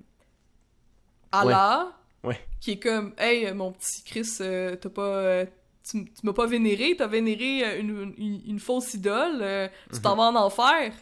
[1.32, 1.92] Allah,
[2.22, 2.38] Ouais.
[2.60, 5.02] qui est comme, «Hey, mon petit Chris, euh, t'as pas...
[5.02, 5.46] euh,
[5.86, 10.36] tu, m'as pas vénéré, t'as vénéré une, une, une fausse idole, tu t'en vas en
[10.36, 10.94] enfer.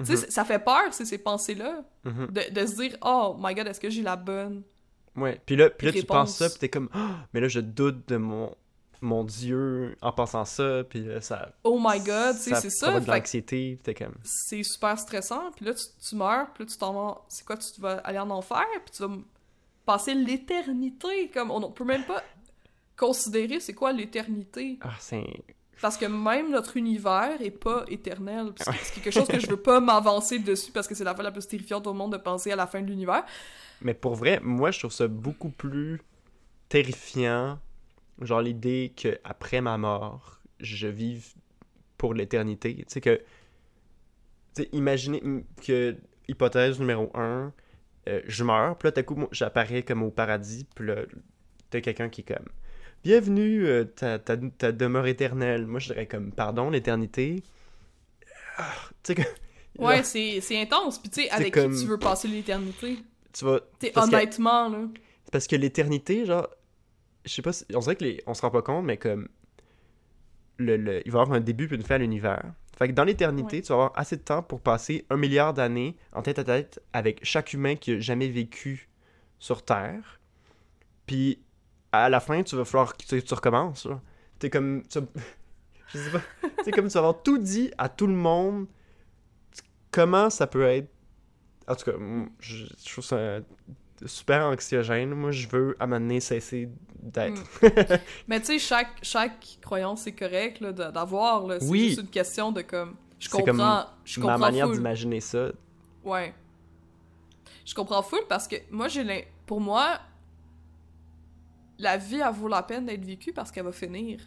[0.00, 0.30] Tu sais, Mhm.
[0.30, 2.26] ça fait peur, c'est ces pensées-là Mhm.
[2.26, 4.62] de, de se dire oh my god est-ce que j'ai la bonne
[5.16, 5.40] Ouais.
[5.46, 8.08] Puis là, puis là tu penses ça, puis t'es comme, Ah, mais là, je doute
[8.08, 8.54] de mon,
[9.00, 11.52] mon Dieu en pensant ça, puis là, ça.
[11.62, 14.14] oh my god tu sais c'est ça provoque de l'anxiété, t'es comme.
[14.24, 17.56] c'est super stressant puis là tu, tu meurs puis là tu t'en vas c'est quoi
[17.58, 19.14] tu vas aller en enfer puis tu vas
[19.84, 22.22] passer l'éternité comme on, on peut même pas
[22.96, 25.22] considérer c'est quoi l'éternité Ah, c'est.
[25.80, 29.80] Parce que même notre univers est pas éternel c'est quelque chose que je veux pas
[29.80, 32.56] m'avancer dessus parce que c'est la fois la plus terrifiante au monde de penser à
[32.56, 33.24] la fin de l'univers
[33.80, 36.00] Mais pour vrai, moi, je trouve ça beaucoup plus
[36.68, 37.58] terrifiant,
[38.20, 41.34] genre l'idée que après ma mort, je vive
[41.98, 42.76] pour l'éternité.
[42.76, 43.20] Tu sais que.
[44.54, 45.22] Tu sais, imaginez
[45.66, 45.96] que,
[46.28, 47.52] hypothèse numéro un,
[48.08, 50.96] euh, je meurs, puis là, tout à coup, j'apparais comme au paradis, puis là,
[51.70, 52.48] t'as quelqu'un qui est comme.
[53.04, 55.66] Bienvenue, euh, ta, ta, ta demeure éternelle.
[55.66, 57.42] Moi, je dirais comme, pardon, l'éternité.
[58.56, 59.22] Ah, tu sais que.
[59.78, 62.98] ouais c'est c'est intense puis tu sais avec comme- qui tu veux passer l'éternité?
[63.32, 63.60] Tu vas.
[63.78, 64.88] T'sais, parce que- honnêtement là
[65.24, 66.48] C'est parce que l'éternité, genre,
[67.24, 69.28] je sais pas, si- on dirait que les, on se rend pas compte, mais comme
[70.58, 72.44] le, le- il va y avoir un début puis une fin à l'univers.
[72.78, 73.62] Fait que dans l'éternité, Ouais.
[73.62, 76.80] tu vas avoir assez de temps pour passer un milliard d'années en tête à tête
[76.92, 78.88] avec chaque humain qui a jamais vécu
[79.40, 80.20] sur Terre.
[81.06, 81.40] Puis
[82.02, 83.86] à la fin, tu vas falloir que tu, recommences.
[84.38, 84.98] T'es comme, tu
[85.88, 86.20] je sais pas,
[86.64, 88.66] c'est comme tu vas avoir tout dit à tout le monde.
[89.90, 90.88] Comment ça peut être
[91.66, 91.96] en tout cas,
[92.40, 93.40] je, je trouve ça
[94.06, 95.10] super anxiogène.
[95.10, 96.68] Moi, je veux à donné cesser
[97.02, 97.42] d'être.
[98.28, 101.46] Mais tu sais, chaque, chaque croyance est correcte d'avoir.
[101.60, 101.88] C'est Oui.
[101.88, 102.96] juste une question de comme.
[103.18, 103.86] Je C'est comme comprends.
[104.04, 104.76] Je Ma comprends manière full.
[104.76, 105.48] d'imaginer ça.
[106.04, 106.34] Ouais.
[107.64, 109.98] Je comprends full parce que moi, j'ai Pour moi,
[111.84, 114.18] la vie, elle vaut la peine d'être vécue parce qu'elle va finir.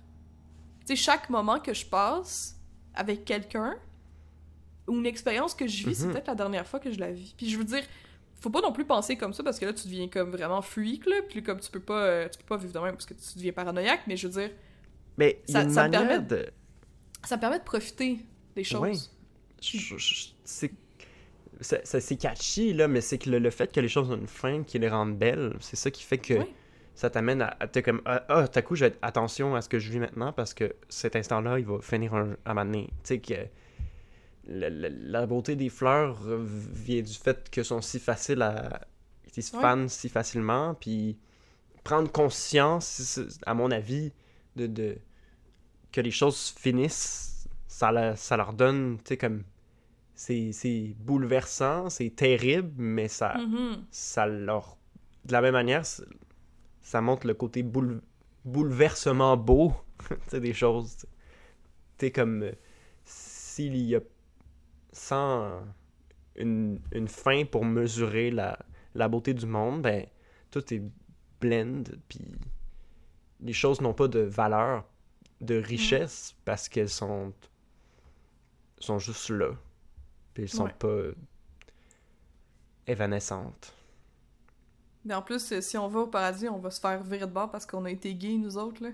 [0.86, 2.56] Tu sais, chaque moment que je passe
[2.94, 3.76] avec quelqu'un
[4.88, 6.14] ou une expérience que je vis, c'est Mhm.
[6.14, 7.34] peut-être la dernière fois que je la vis.
[7.38, 7.84] Puis je veux dire,
[8.40, 11.06] faut pas non plus penser comme ça parce que là, tu deviens comme vraiment freak,
[11.06, 11.18] là.
[11.28, 13.36] Puis comme tu peux pas, euh, tu peux pas vivre de même parce que tu
[13.38, 14.52] deviens paranoïaque, mais je veux dire,
[15.18, 16.48] Mais Ça- une permet de.
[17.26, 18.20] ça me permet de profiter
[18.56, 19.12] des choses.
[19.60, 20.72] Je- c'est
[21.84, 24.62] c'est catchy là mais c'est que le, le fait que les choses ont une fin
[24.64, 26.36] qui les rendent belles c'est ça qui fait que.
[26.98, 29.62] Ça t'amène à, à t'es comme ah ah, à coup je vais être attention à
[29.62, 32.52] ce que je vis maintenant parce que cet instant là il va finir un, à
[32.52, 32.88] un moment donné.
[33.04, 33.36] tu sais que
[34.48, 38.82] la beauté des fleurs vient du fait qu'elles sont si faciles à
[39.36, 39.62] ils se Ouais.
[39.62, 41.20] fanent si facilement puis
[41.84, 44.12] prendre conscience à mon avis
[44.56, 44.98] de, de
[45.92, 49.44] que les choses finissent ça, la- ça leur donne tu sais comme
[50.16, 53.86] c'est c'est bouleversant c'est terrible mais ça Mhm.
[53.92, 54.78] ça leur
[55.26, 55.84] de la même manière
[56.88, 58.02] ça, montre le côté boule-
[58.46, 59.74] bouleversement beau
[60.30, 60.98] tu des choses
[61.98, 62.52] tu sais comme euh,
[63.04, 64.00] s'il y a
[64.94, 65.64] sans
[66.36, 68.58] une, une fin pour mesurer la,
[68.96, 70.06] la beauté du monde, ben,
[70.52, 70.82] tout est
[71.42, 72.22] blend, puis
[73.42, 74.86] les choses n'ont pas de valeur,
[75.42, 77.34] de richesse, parce qu'elles sont,
[78.80, 79.52] sont juste là.
[80.34, 80.74] Puis elles sont Ouais.
[80.80, 81.02] pas
[82.88, 83.74] évanescentes.
[85.08, 87.32] Mais en plus, euh, si on va au paradis, on va se faire virer de
[87.32, 88.90] bord parce qu'on a été gays, nous autres, là.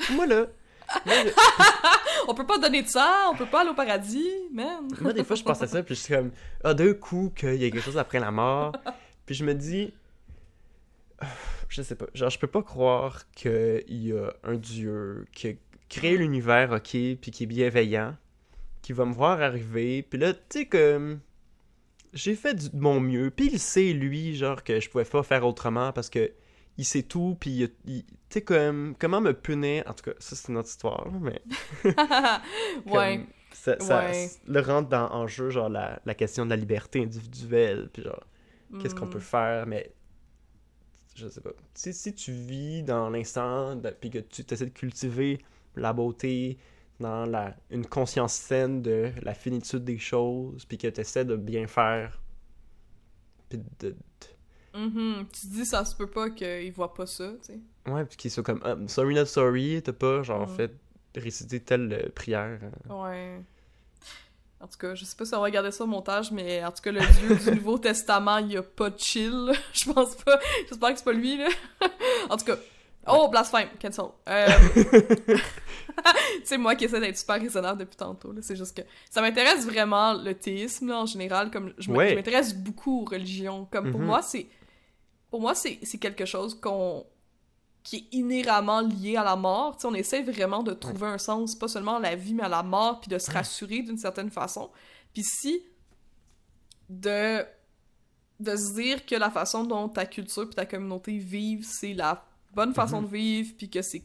[0.12, 0.46] Moi, là,
[1.04, 1.30] moi, je-
[2.28, 4.86] On peut pas donner de ça, on peut pas aller au paradis, man.
[5.00, 6.30] Moi, des fois, je pense à ça, puis je suis comme,
[6.62, 8.72] ah, d'un coup, qu'il y a quelque chose après la mort.
[9.26, 9.92] Puis je me dis,
[11.68, 15.52] je sais pas, genre, je peux pas croire qu'il y a un Dieu qui a
[15.88, 18.14] créé l'univers, ok, puis qui est bienveillant,
[18.82, 21.20] qui va me voir arriver, puis là, tu sais, comme,
[22.12, 25.22] j'ai fait du- de mon mieux, puis il sait, lui, genre, que je pouvais pas
[25.22, 26.32] faire autrement parce que
[26.76, 30.16] il sait tout, puis il, il- tu sais, comme, comment me punir, en tout cas,
[30.20, 31.42] ça, c'est une autre histoire, mais.
[32.86, 33.26] ouais.
[33.52, 34.30] Ça, ça- Ouais.
[34.46, 38.24] le rentre dans, en jeu, genre, la, la question de la liberté individuelle, puis genre,
[38.80, 39.10] qu'est-ce qu'on Mm.
[39.10, 39.92] peut faire, mais
[41.14, 41.50] je sais pas.
[41.74, 45.40] Si, si tu vis dans l'instant, puis que tu essaies de cultiver
[45.74, 46.58] la beauté
[47.00, 51.36] dans la, une conscience saine de la finitude des choses, puis que tu essaies de
[51.36, 52.20] bien faire,
[53.48, 53.88] puis de...
[53.90, 53.96] de-
[54.74, 55.26] Mhm.
[55.32, 57.90] Tu te dis, ça se peut pas qu'ils voient pas ça, tu sais.
[57.90, 60.56] Ouais, puis qu'ils soient comme Ah, sorry not sorry, t'as pas genre Mm.
[60.56, 60.72] fait
[61.16, 62.60] réciter telle euh, prière.
[62.90, 63.02] euh.
[63.02, 63.40] Ouais.
[64.60, 66.70] En tout cas, je sais pas si on va regarder ça au montage, mais en
[66.70, 69.52] tout cas, le Dieu du Nouveau Testament, il a pas de chill.
[69.72, 70.38] Je pense pas.
[70.68, 71.48] J'espère que c'est pas lui, là.
[72.30, 72.56] en tout cas.
[73.10, 74.04] Oh, blasphème, cancel.
[74.28, 74.46] Euh...
[76.44, 78.32] c'est moi qui essaie d'être super raisonnable depuis tantôt.
[78.32, 78.40] là.
[78.42, 81.50] C'est juste que ça m'intéresse vraiment le théisme là, en général.
[81.50, 82.14] Comme je Ouais.
[82.14, 83.66] m'intéresse beaucoup aux religions.
[83.70, 84.06] Comme pour Mhm.
[84.06, 84.46] moi, c'est
[85.30, 87.04] pour moi c'est c'est quelque chose qu'on
[87.84, 89.76] qui est inhéremment lié à la mort.
[89.76, 92.42] Tu sais, on essaie vraiment de trouver un sens, pas seulement à la vie, mais
[92.42, 94.70] à la mort, puis de se rassurer d'une certaine façon.
[95.14, 95.62] Puis si
[96.88, 97.44] de
[98.40, 102.24] de se dire que la façon dont ta culture puis ta communauté vivent, c'est la
[102.58, 104.02] bonne façon de vivre, puis que c'est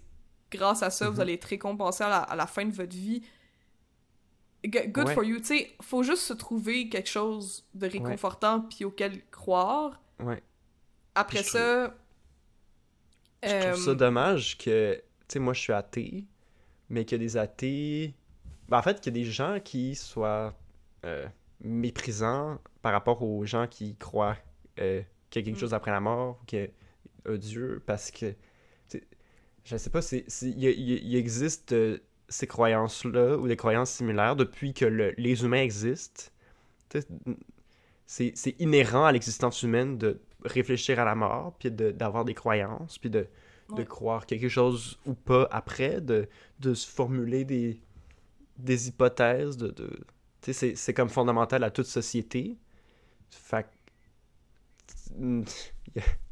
[0.52, 1.22] grâce à ça, vous Mhm.
[1.22, 3.22] allez être récompensé à la, à la fin de votre vie.
[4.64, 5.14] G- Good Ouais.
[5.14, 5.40] for you.
[5.40, 10.00] Tu sais, faut juste se trouver quelque chose de réconfortant puis auquel croire.
[10.20, 10.42] Ouais.
[11.16, 11.94] Après Je ça...
[13.44, 16.26] Je trouve ça euh, dommage que, tu sais, moi je suis athée,
[16.90, 18.14] mais qu'il y a des athées.
[18.70, 20.54] Ben, en fait, qu'il y a des gens qui soient
[21.04, 21.28] euh,
[21.60, 24.38] méprisants par rapport aux gens qui croient
[24.80, 25.60] euh, qu'il y a quelque Mm.
[25.60, 26.70] chose après la mort, ou qu'il
[27.28, 28.34] Dieu, parce que,
[29.66, 32.00] je sais pas, c'est- il existe euh,
[32.30, 36.26] ces croyances-là, ou des croyances similaires, depuis que le- les humains existent.
[38.06, 42.34] C'est c'est inhérent à l'existence humaine de réfléchir à la mort, puis de- d'avoir des
[42.34, 43.28] croyances, puis de,
[43.70, 43.86] de Ouais.
[43.86, 46.28] croire quelque chose ou pas après, de,
[46.60, 47.80] de se formuler des,
[48.58, 49.74] des hypothèses, de...
[50.42, 52.58] c'est- comme fondamental à toute société.
[53.32, 53.66] Fait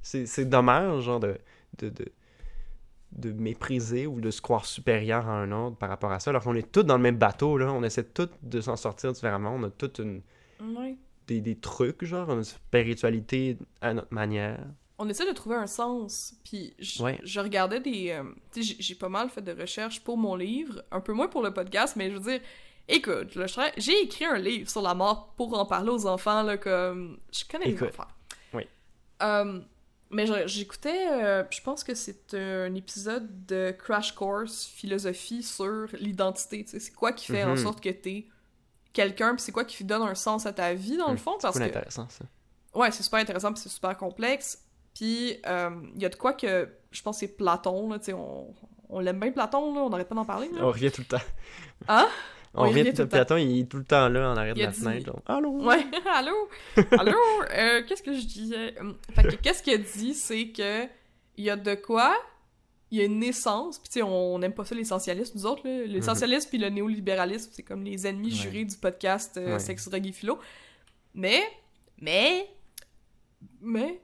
[0.02, 1.38] c'est c'est dommage, genre, de,
[1.80, 2.06] de, de,
[3.14, 6.44] de mépriser ou de se croire supérieur à un autre par rapport à ça, alors
[6.44, 7.72] qu'on est tous dans le même bateau, là.
[7.72, 9.54] On essaie tous de s'en sortir différemment.
[9.56, 10.22] On a toute une
[11.28, 14.60] des, des trucs, genre, une spiritualité à notre manière.
[15.04, 16.36] on essaie de trouver un sens.
[16.44, 17.20] Puis je, Ouais.
[17.24, 18.12] je regardais des.
[18.12, 21.14] euh, tu sais, j'ai- j'ai pas mal fait de recherches pour mon livre, un peu
[21.14, 22.42] moins pour le podcast, mais je veux dire,
[22.88, 23.36] écoute,
[23.78, 27.18] j'ai écrit un livre sur la mort pour en parler aux enfants, là, comme.
[27.34, 28.08] Je connais les enfants.
[29.22, 29.60] Euh,
[30.10, 36.66] mais j'écoutais, euh, je pense que c'est un épisode de Crash Course philosophie sur l'identité.
[36.68, 37.58] C'est quoi qui fait en Mhm.
[37.58, 38.28] sorte que t'es
[38.94, 41.38] quelqu'un, puis c'est quoi qui donne un sens à ta vie, dans le Hum, fond,
[41.40, 41.64] C'est que.
[41.64, 42.26] intéressant, ça.
[42.74, 44.66] Ouais, c'est super intéressant, puis c'est super complexe.
[44.94, 48.06] Puis, euh, il y a de quoi que, je pense que c'est Platon, là, tu
[48.08, 48.54] sais, on,
[48.90, 50.60] on l'aime bien Platon, là, on n'arrête pas d'en parler, là.
[50.66, 51.24] On revient tout le temps.
[51.88, 52.10] Hein?
[52.54, 53.08] On On le temps.
[53.08, 55.06] Platon, il est tout le temps là, en arrière de la dit- fenêtre.
[55.06, 55.52] genre, Allô?
[55.64, 56.50] Ouais, allô?
[57.00, 57.18] Allô?
[57.52, 58.76] Euh, qu'est-ce que je disais?
[58.80, 60.86] Hum, Fait que qu'est-ce qu'il a dit, c'est que
[61.38, 62.14] il y a de quoi,
[62.92, 65.66] il y a une naissance, puis tu sais, on n'aime pas ça l'essentialisme, nous autres,
[65.66, 65.86] là.
[65.86, 68.36] L'essentialisme puis le néolibéralisme, c'est comme les ennemis Ouais.
[68.36, 69.60] jurés du podcast euh, Ouais.
[69.60, 70.38] Sex, Drogue et Philo.
[71.14, 71.42] Mais,
[72.02, 72.50] mais,
[73.62, 74.02] mais...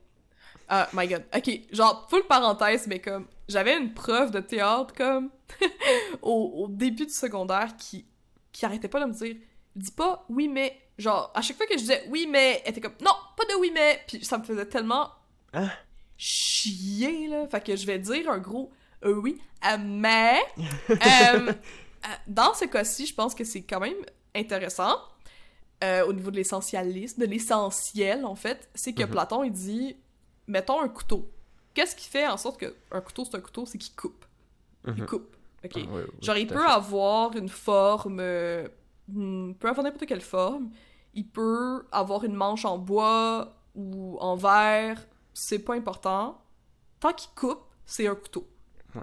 [0.70, 1.24] Ah, my God.
[1.36, 5.30] Ok, genre, full parenthèse, mais comme, j'avais une preuve de théâtre, comme,
[6.22, 8.06] au, au début du secondaire, qui,
[8.60, 9.36] qui arrêtait pas de me dire,
[9.76, 12.82] dis pas oui, mais, genre, à chaque fois que je disais oui, mais, elle était
[12.82, 15.12] comme, non, pas de oui, mais, puis ça me faisait tellement
[15.54, 15.70] Hein?
[16.18, 17.48] chier, là.
[17.48, 18.72] Fait que je vais dire un gros
[19.06, 20.40] euh, oui, euh, mais,
[20.90, 21.54] euh,
[22.28, 23.98] dans ce cas-ci, je pense que c'est quand même
[24.36, 24.98] intéressant.
[25.84, 29.12] au niveau de l'essentialisme, de l'essentiel, en fait, c'est que Mhm.
[29.12, 29.96] Platon, il dit,
[30.48, 31.32] mettons un couteau.
[31.76, 33.68] Qu'est-ce qui fait en sorte qu'un couteau, c'est un couteau?
[33.68, 34.26] C'est qu'il coupe.
[34.88, 35.06] Il Mhm.
[35.06, 35.37] coupe.
[35.66, 35.72] OK?
[35.76, 38.68] Ah, Genre, il peut avoir une forme euh,
[39.10, 40.70] hmm, peut avoir n'importe quelle forme.
[41.14, 46.42] Il peut avoir une manche en bois ou en verre, c'est pas important.
[47.00, 48.48] Tant qu'il coupe, c'est un couteau.
[48.96, 49.02] Ouais.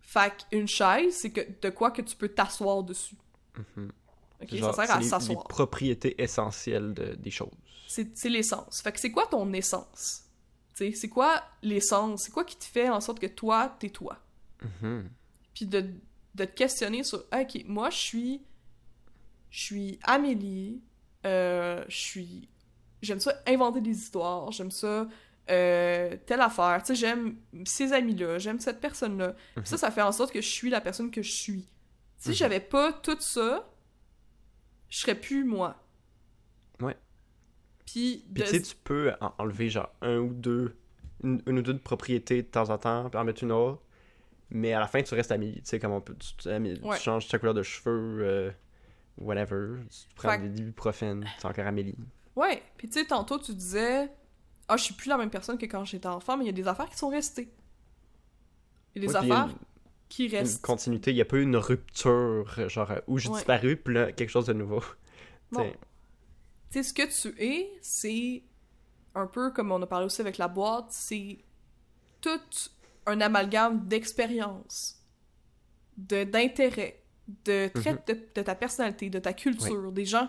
[0.00, 3.16] Fait qu'une chaise, c'est que de quoi que tu peux t'asseoir dessus.
[4.42, 5.44] Ok, Genre, ça sert à c'est les- s'asseoir.
[5.48, 7.50] propriétés essentielles de- des choses.
[7.86, 8.80] C'est l'essence.
[8.80, 10.24] Fait que c'est quoi ton essence?
[10.74, 12.22] C'est quoi l'essence?
[12.24, 14.18] C'est quoi qui te fait en sorte que toi, t'es toi?
[14.82, 15.08] Mhm.
[15.54, 15.80] Puis de,
[16.34, 18.42] de te questionner sur, Ah, ok, moi, je suis.
[19.50, 20.80] Je suis Amélie.
[21.26, 22.48] euh, je suis.
[23.02, 24.50] J'aime ça inventer des histoires.
[24.52, 25.08] J'aime ça.
[25.50, 26.80] euh, telle affaire.
[26.82, 28.38] Tu sais, j'aime ces amis-là.
[28.38, 29.34] J'aime cette personne-là.
[29.56, 31.66] Puis ça, ça fait en sorte que je suis la personne que je suis.
[32.16, 32.34] Si Mhm.
[32.36, 33.68] j'avais pas tout ça,
[34.88, 35.76] je serais plus moi.
[36.80, 36.96] Ouais.
[37.86, 40.76] Puis, Puis de- tu sais, tu peux en- enlever genre un ou deux,
[41.24, 43.82] une, une ou deux de propriétés de temps en temps, puis en mettre une autre.
[44.54, 45.56] Mais à la fin, tu restes Amélie.
[45.62, 46.14] Tu sais, comme on peut.
[46.18, 48.50] Tu, tu- tu changes ta couleur de cheveux, euh,
[49.18, 49.80] whatever.
[49.90, 51.96] Tu prends des ibuprofènes, c'est encore Amélie.
[52.36, 54.10] Ouais, puis tu sais, tantôt tu disais,
[54.68, 56.52] ah, je suis plus la même personne que quand j'étais enfant, mais il y a
[56.52, 57.48] des affaires qui sont restées.
[58.94, 59.54] Il y a des Ouais, affaires
[60.08, 60.62] qui Une restent.
[60.62, 63.36] continuité, il n'y a pas eu une rupture, genre euh, où j'ai Ouais.
[63.36, 64.80] disparu, puis là, quelque chose de nouveau.
[65.52, 65.78] Tu sais, Tu
[66.70, 68.42] sais, ce que tu es, c'est
[69.14, 71.38] un peu comme on a parlé aussi avec la boîte, c'est
[72.22, 72.40] tout
[73.06, 74.98] un amalgame d'expérience,
[75.96, 77.02] de d'intérêt,
[77.44, 80.28] de traits de, de ta personnalité, de ta culture, des gens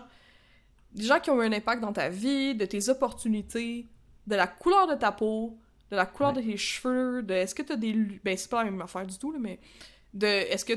[0.92, 3.88] des gens qui ont eu un impact dans ta vie, de tes opportunités,
[4.28, 5.58] de la couleur de ta peau,
[5.90, 6.42] de la couleur Ouais.
[6.42, 7.92] de tes cheveux, de est-ce que t'as des
[8.24, 9.58] ben c'est pas la même affaire du tout là, mais
[10.12, 10.74] de est-ce que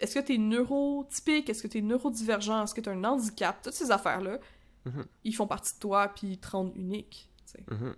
[0.00, 3.90] est-ce que t'es neurotypique, est-ce que t'es neurodivergent, est-ce que t'as un handicap, toutes ces
[3.90, 4.38] affaires là,
[4.84, 5.04] Mhm.
[5.24, 7.64] ils font partie de toi puis ils te rendent unique, sais.
[7.68, 7.96] mhm.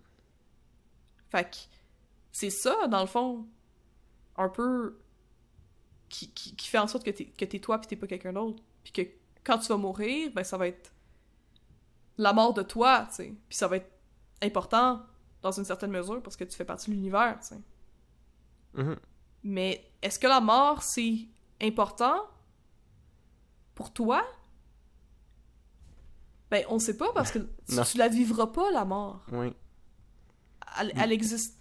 [1.30, 1.56] Fait que
[2.38, 3.48] c'est ça, dans le fond,
[4.36, 5.00] un peu
[6.08, 8.32] qui, qui, qui fait en sorte que t'es, que t'es toi puis t'es pas quelqu'un
[8.32, 8.62] d'autre.
[8.84, 9.02] Puis que
[9.42, 10.92] quand tu vas mourir, ben ça va être
[12.16, 13.34] la mort de toi, tu sais.
[13.48, 13.90] Puis ça va être
[14.40, 15.04] important
[15.42, 17.60] dans une certaine mesure parce que tu fais partie de l'univers, tu sais.
[18.74, 18.96] Mhm.
[19.42, 21.26] Mais est-ce que la mort, c'est
[21.60, 22.22] important
[23.74, 24.24] pour toi?
[26.52, 29.26] Ben, on sait pas parce que tu, tu la vivras pas, la mort.
[29.32, 29.52] Oui.
[30.78, 31.57] Elle, elle existe.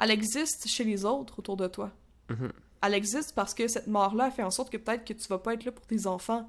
[0.00, 1.90] Elle existe chez les autres autour de toi.
[2.30, 2.52] Mhm.
[2.82, 5.54] Elle existe parce que cette mort-là fait en sorte que peut-être que tu vas pas
[5.54, 6.48] être là pour tes enfants.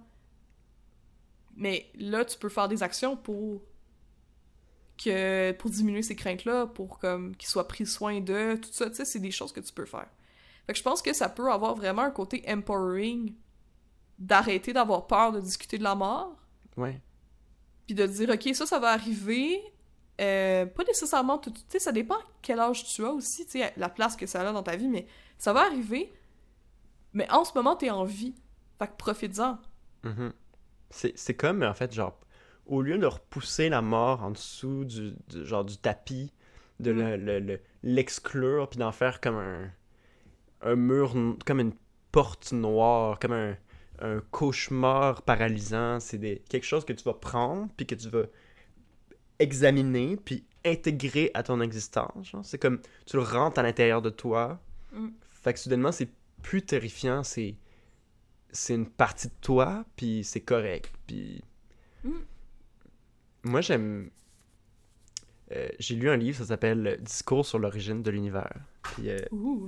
[1.56, 3.62] Mais là, tu peux faire des actions pour
[5.04, 8.96] que pour diminuer ces craintes-là, pour comme qu'ils soient pris soin d'eux, tout ça, tu
[8.98, 10.08] sais, c'est des choses que tu peux faire.
[10.68, 13.34] Fait que je pense que ça peut avoir vraiment un côté empowering
[14.20, 16.36] d'arrêter d'avoir peur de discuter de la mort,
[16.78, 17.02] Ouais.
[17.88, 19.60] puis de dire ok ça ça va arriver
[20.20, 23.74] euh, pas nécessairement tout tu sais ça dépend quel âge tu as aussi tu sais
[23.78, 25.08] la place que ça a dans ta vie mais
[25.38, 26.12] ça va arriver
[27.14, 28.36] mais en ce moment t'es en vie.
[28.78, 29.58] Fait que profites-en.
[30.04, 30.32] Mhm.
[30.92, 32.18] C'est c'est comme, en fait, genre,
[32.66, 36.32] au lieu de repousser la mort en dessous du, du- genre, du tapis,
[36.80, 39.72] de le- le- le- l'exclure, puis d'en faire comme un,
[40.62, 41.16] un mur,
[41.46, 41.74] comme une
[42.12, 43.56] porte noire, comme un,
[44.02, 48.24] un cauchemar paralysant, c'est des, quelque chose que tu vas prendre, puis que tu vas
[49.40, 52.36] examiner, puis intégrer à ton existence.
[52.44, 54.60] C'est comme, tu le rentres à l'intérieur de toi.
[54.94, 55.08] Mm.
[55.42, 56.10] Fait que soudainement, c'est
[56.42, 57.56] plus terrifiant, c'est
[58.52, 60.92] c'est une partie de toi, puis c'est correct.
[61.08, 61.44] Puis
[62.04, 62.12] Mm.
[63.44, 64.10] moi, j'aime.
[65.52, 68.54] euh, J'ai lu un livre, ça s'appelle Discours sur l'origine de l'univers.
[68.84, 69.20] Puis euh,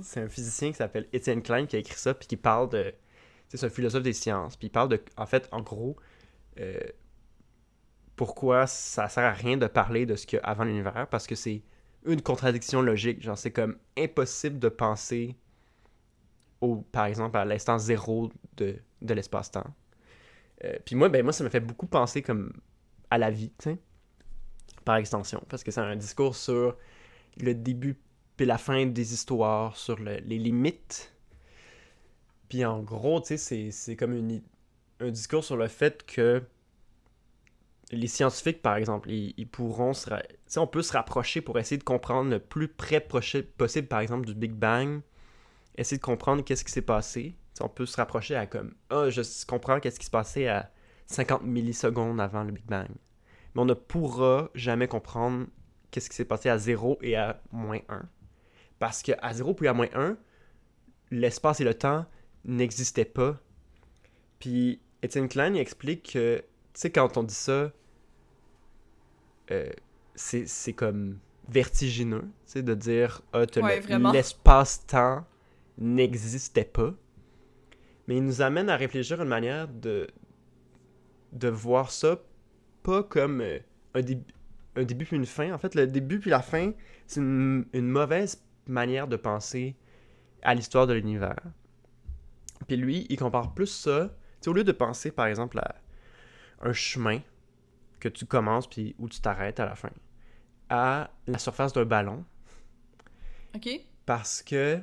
[0.02, 2.92] c'est un physicien qui s'appelle Étienne Klein qui a écrit ça, puis qui parle de.
[3.48, 5.00] C'est un philosophe des sciences, puis il parle de.
[5.16, 5.96] En fait, en gros,
[6.58, 6.80] euh,
[8.22, 11.26] pourquoi ça sert à rien de parler de ce qu'il y a avant l'univers, parce
[11.26, 11.64] que c'est
[12.06, 13.20] une contradiction logique.
[13.20, 15.34] Genre, c'est comme impossible de penser
[16.60, 19.66] au, par exemple, à l'instant zéro de, de l'espace-temps.
[20.62, 22.52] Euh, puis moi, ben moi, ça me fait beaucoup penser comme
[23.10, 23.50] à la vie,
[24.84, 26.76] par extension, parce que c'est un discours sur
[27.40, 27.98] le début
[28.36, 31.12] puis la fin des histoires, sur le- les limites.
[32.48, 34.42] Puis en gros, tu sais, c'est- comme une,
[35.00, 36.44] un discours sur le fait que
[37.92, 40.08] les scientifiques, par exemple, ils, pourront se...
[40.56, 44.34] on peut se rapprocher pour essayer de comprendre le plus près possible, par exemple, du
[44.34, 45.02] Big Bang.
[45.76, 47.36] Essayer de comprendre qu'est-ce qui s'est passé.
[47.60, 48.74] On peut se rapprocher à comme...
[48.88, 50.70] Ah, je comprends qu'est-ce qui se passait à
[51.06, 52.88] 50 millisecondes avant le Big Bang.
[53.54, 55.46] Mais on ne pourra jamais comprendre
[55.90, 58.02] qu'est-ce qui s'est passé à 0 et à moins 1.
[58.78, 60.16] Parce que à 0 puis à moins 1,
[61.10, 62.06] l'espace et le temps
[62.46, 63.38] n'existaient pas.
[64.38, 66.44] Puis Étienne Klein explique que, tu
[66.80, 67.70] sais, quand on dit ça,
[69.50, 69.68] euh,
[70.14, 71.18] c'est comme
[71.48, 74.12] vertigineux, tu sais, de dire, ah, t'as Ouais, le- vraiment.
[81.32, 82.16] de voir ça
[82.82, 83.58] pas comme euh,
[83.94, 84.24] un, début
[84.76, 85.52] un début puis une fin.
[85.52, 86.72] En fait, le début puis la fin,
[87.06, 89.76] c'est une, une mauvaise manière de penser
[90.42, 91.38] à l'histoire de l'univers.
[92.66, 94.14] Puis lui, il compare plus ça,
[94.46, 95.74] au lieu de penser par exemple à
[96.60, 97.20] un chemin
[98.02, 99.90] que tu commences puis où tu t'arrêtes à la fin,
[100.68, 102.24] à la surface d'un ballon.
[103.54, 103.68] OK.
[104.04, 104.80] Parce que,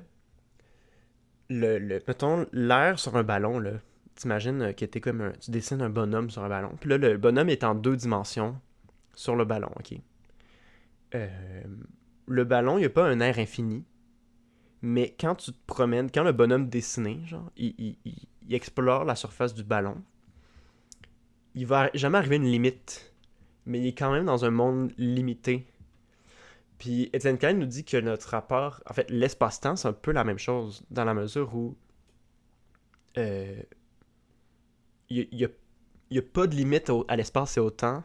[1.50, 3.74] le, le, mettons, l'air sur un ballon, là,
[4.16, 6.72] t'imagines que t'es comme un, tu dessines un bonhomme sur un ballon.
[6.80, 8.60] Puis là, le bonhomme est en deux dimensions
[9.16, 9.96] sur le ballon, ok?
[11.16, 11.64] Euh,
[12.28, 13.84] le ballon, il n'y a pas un air infini.
[14.82, 18.16] Mais quand tu te promènes, quand le bonhomme dessiné, genre, il, il, il,
[18.48, 20.02] il explore la surface du ballon,
[21.56, 23.09] il va jamais arriver à une limite.
[23.66, 25.66] Mais il est quand même dans un monde limité.
[26.78, 30.24] Puis Etienne Klein nous dit que notre rapport, en fait, l'espace-temps, c'est un peu la
[30.24, 31.76] même chose, dans la mesure où
[33.18, 33.62] euh,
[35.10, 35.50] il n'y a,
[36.12, 38.04] y a, pas de limite au, à l'espace et au temps.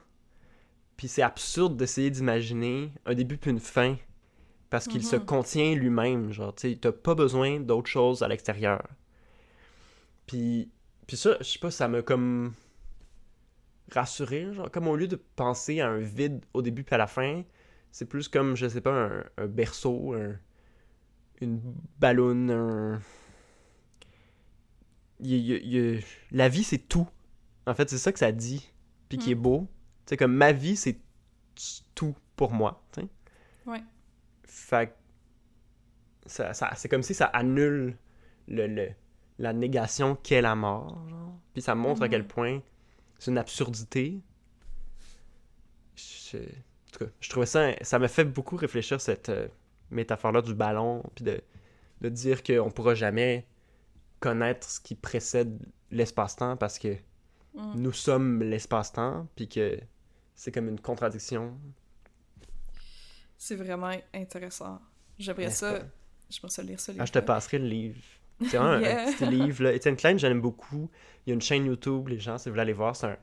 [0.96, 3.96] Puis c'est absurde d'essayer d'imaginer un début puis une fin
[4.70, 5.10] parce qu'il mm -hmm.
[5.10, 6.32] se contient lui-même.
[6.32, 8.82] Genre, tu sais, t'as pas besoin d'autre chose à l'extérieur.
[10.26, 10.70] Puis,
[11.06, 12.54] puis ça, je sais pas, ça m'a comme
[13.92, 14.52] rassuré.
[14.52, 17.42] Genre, comme au lieu de penser à un vide au début puis à la fin,
[17.90, 20.36] c'est plus comme, je sais pas, un, un berceau, un,
[21.40, 21.60] une
[21.98, 23.00] ballonne, un.
[25.20, 27.08] Il, il, il, la vie, c'est tout.
[27.66, 28.70] En fait, c'est ça que ça dit.
[29.08, 29.20] Puis mm.
[29.20, 29.68] qui est beau.
[30.06, 30.98] Tu sais, comme ma vie, c'est
[31.94, 32.84] tout pour moi.
[32.92, 33.08] Tu sais.
[33.66, 33.82] Ouais.
[34.44, 34.94] Fait
[36.26, 37.96] ça, ça, c'est comme si ça annule
[38.48, 38.88] le, le
[39.38, 41.06] la négation qu'est la mort.
[41.08, 41.38] Genre.
[41.52, 42.60] Puis ça montre mm à quel point
[43.18, 44.20] c'est une absurdité.
[45.96, 46.40] Je, en
[46.92, 47.72] tout cas, je trouvais ça.
[47.82, 49.48] Ça m'a fait beaucoup réfléchir cette euh,
[49.90, 51.02] métaphore-là du ballon.
[51.14, 51.40] Puis de,
[52.00, 53.46] de dire qu'on pourra jamais
[54.20, 55.58] connaître ce qui précède
[55.90, 56.96] l'espace-temps parce que
[57.54, 57.72] mm.
[57.76, 59.28] nous sommes l'espace-temps.
[59.36, 59.78] Puis que
[60.34, 61.58] c'est comme une contradiction.
[63.36, 64.80] C'est vraiment intéressant.
[65.18, 65.80] J'aimerais ça.
[66.30, 66.92] Je pense lire ça.
[66.98, 68.00] Ah, je te passerai le livre.
[68.40, 69.08] C'est vraiment yeah.
[69.08, 69.64] un, petit livre.
[69.64, 69.72] Là.
[69.72, 70.90] Étienne Klein, j'aime beaucoup.
[71.26, 73.16] Il y a une chaîne YouTube, les gens, si vous voulez aller voir, c'est un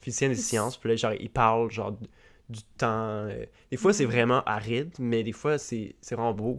[0.00, 0.76] physicien des sciences.
[0.76, 1.92] Puis là, genre, il parle genre
[2.48, 3.26] du temps.
[3.28, 6.58] Euh, Des fois, c'est vraiment aride, mais des fois, c'est vraiment beau.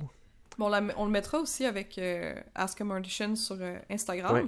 [0.58, 4.34] Bon, on, on, le mettra aussi avec euh, Ask a Mortician sur euh, Instagram.
[4.34, 4.46] Ouais.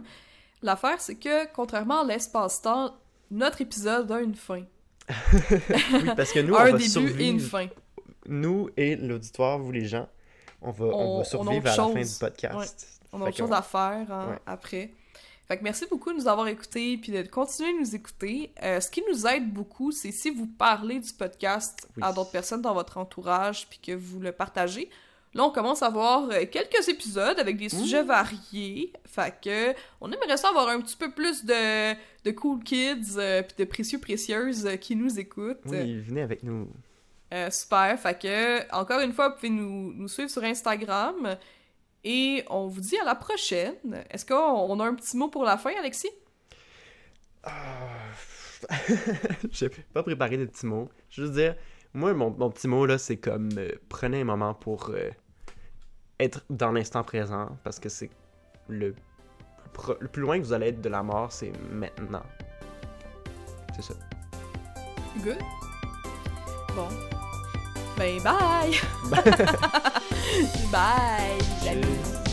[0.64, 2.96] L'affaire, c'est que, contrairement à l'espace-temps,
[3.32, 4.64] notre épisode a une fin.
[5.34, 7.20] oui, parce que nous, un on va début survivre.
[7.20, 7.68] et une fin.
[8.28, 10.08] Nous et l'auditoire, vous les gens,
[10.62, 12.56] on va, on, on va survivre à la fin du podcast.
[12.56, 12.99] Ouais.
[13.12, 14.40] On a autre chose à faire hein, ouais.
[14.46, 14.92] après.
[15.48, 18.52] Fait que merci beaucoup de nous avoir écoutés puis de continuer de nous écouter.
[18.62, 22.04] Euh, ce qui nous aide beaucoup, c'est si vous parlez du podcast oui.
[22.04, 24.90] à d'autres personnes dans votre entourage puis que vous le partagez.
[25.34, 28.94] Là, on commence à avoir euh, quelques épisodes avec des sujets variés.
[29.06, 31.94] Fait que on aimerait ça avoir un petit peu plus de,
[32.24, 35.62] de cool kids euh, puis de précieux précieuses euh, qui nous écoutent.
[35.66, 36.68] Oui, venez avec nous.
[37.32, 38.00] Euh, super.
[38.00, 41.38] Fait que, encore une fois, vous pouvez nous, nous suivre sur Instagram.
[42.04, 43.76] Et on vous dit à la prochaine.
[44.10, 46.10] Est-ce qu'on a un petit mot pour la fin, Alexis?
[47.46, 47.50] Euh...
[49.52, 50.90] J'ai pas préparé de petits mots.
[51.10, 51.56] Je veux dire,
[51.94, 55.10] moi, mon, mon petit mot, là, c'est comme euh, prenez un moment pour euh,
[56.20, 58.10] être dans l'instant présent parce que c'est
[58.68, 58.94] le,
[60.00, 62.24] le plus loin que vous allez être de la mort, c'est maintenant.
[63.76, 63.94] C'est ça.
[65.24, 65.40] Good.
[66.76, 66.88] Bon.
[67.98, 68.74] Ben, bye!
[70.72, 71.40] Bye.
[71.62, 72.29] Salut.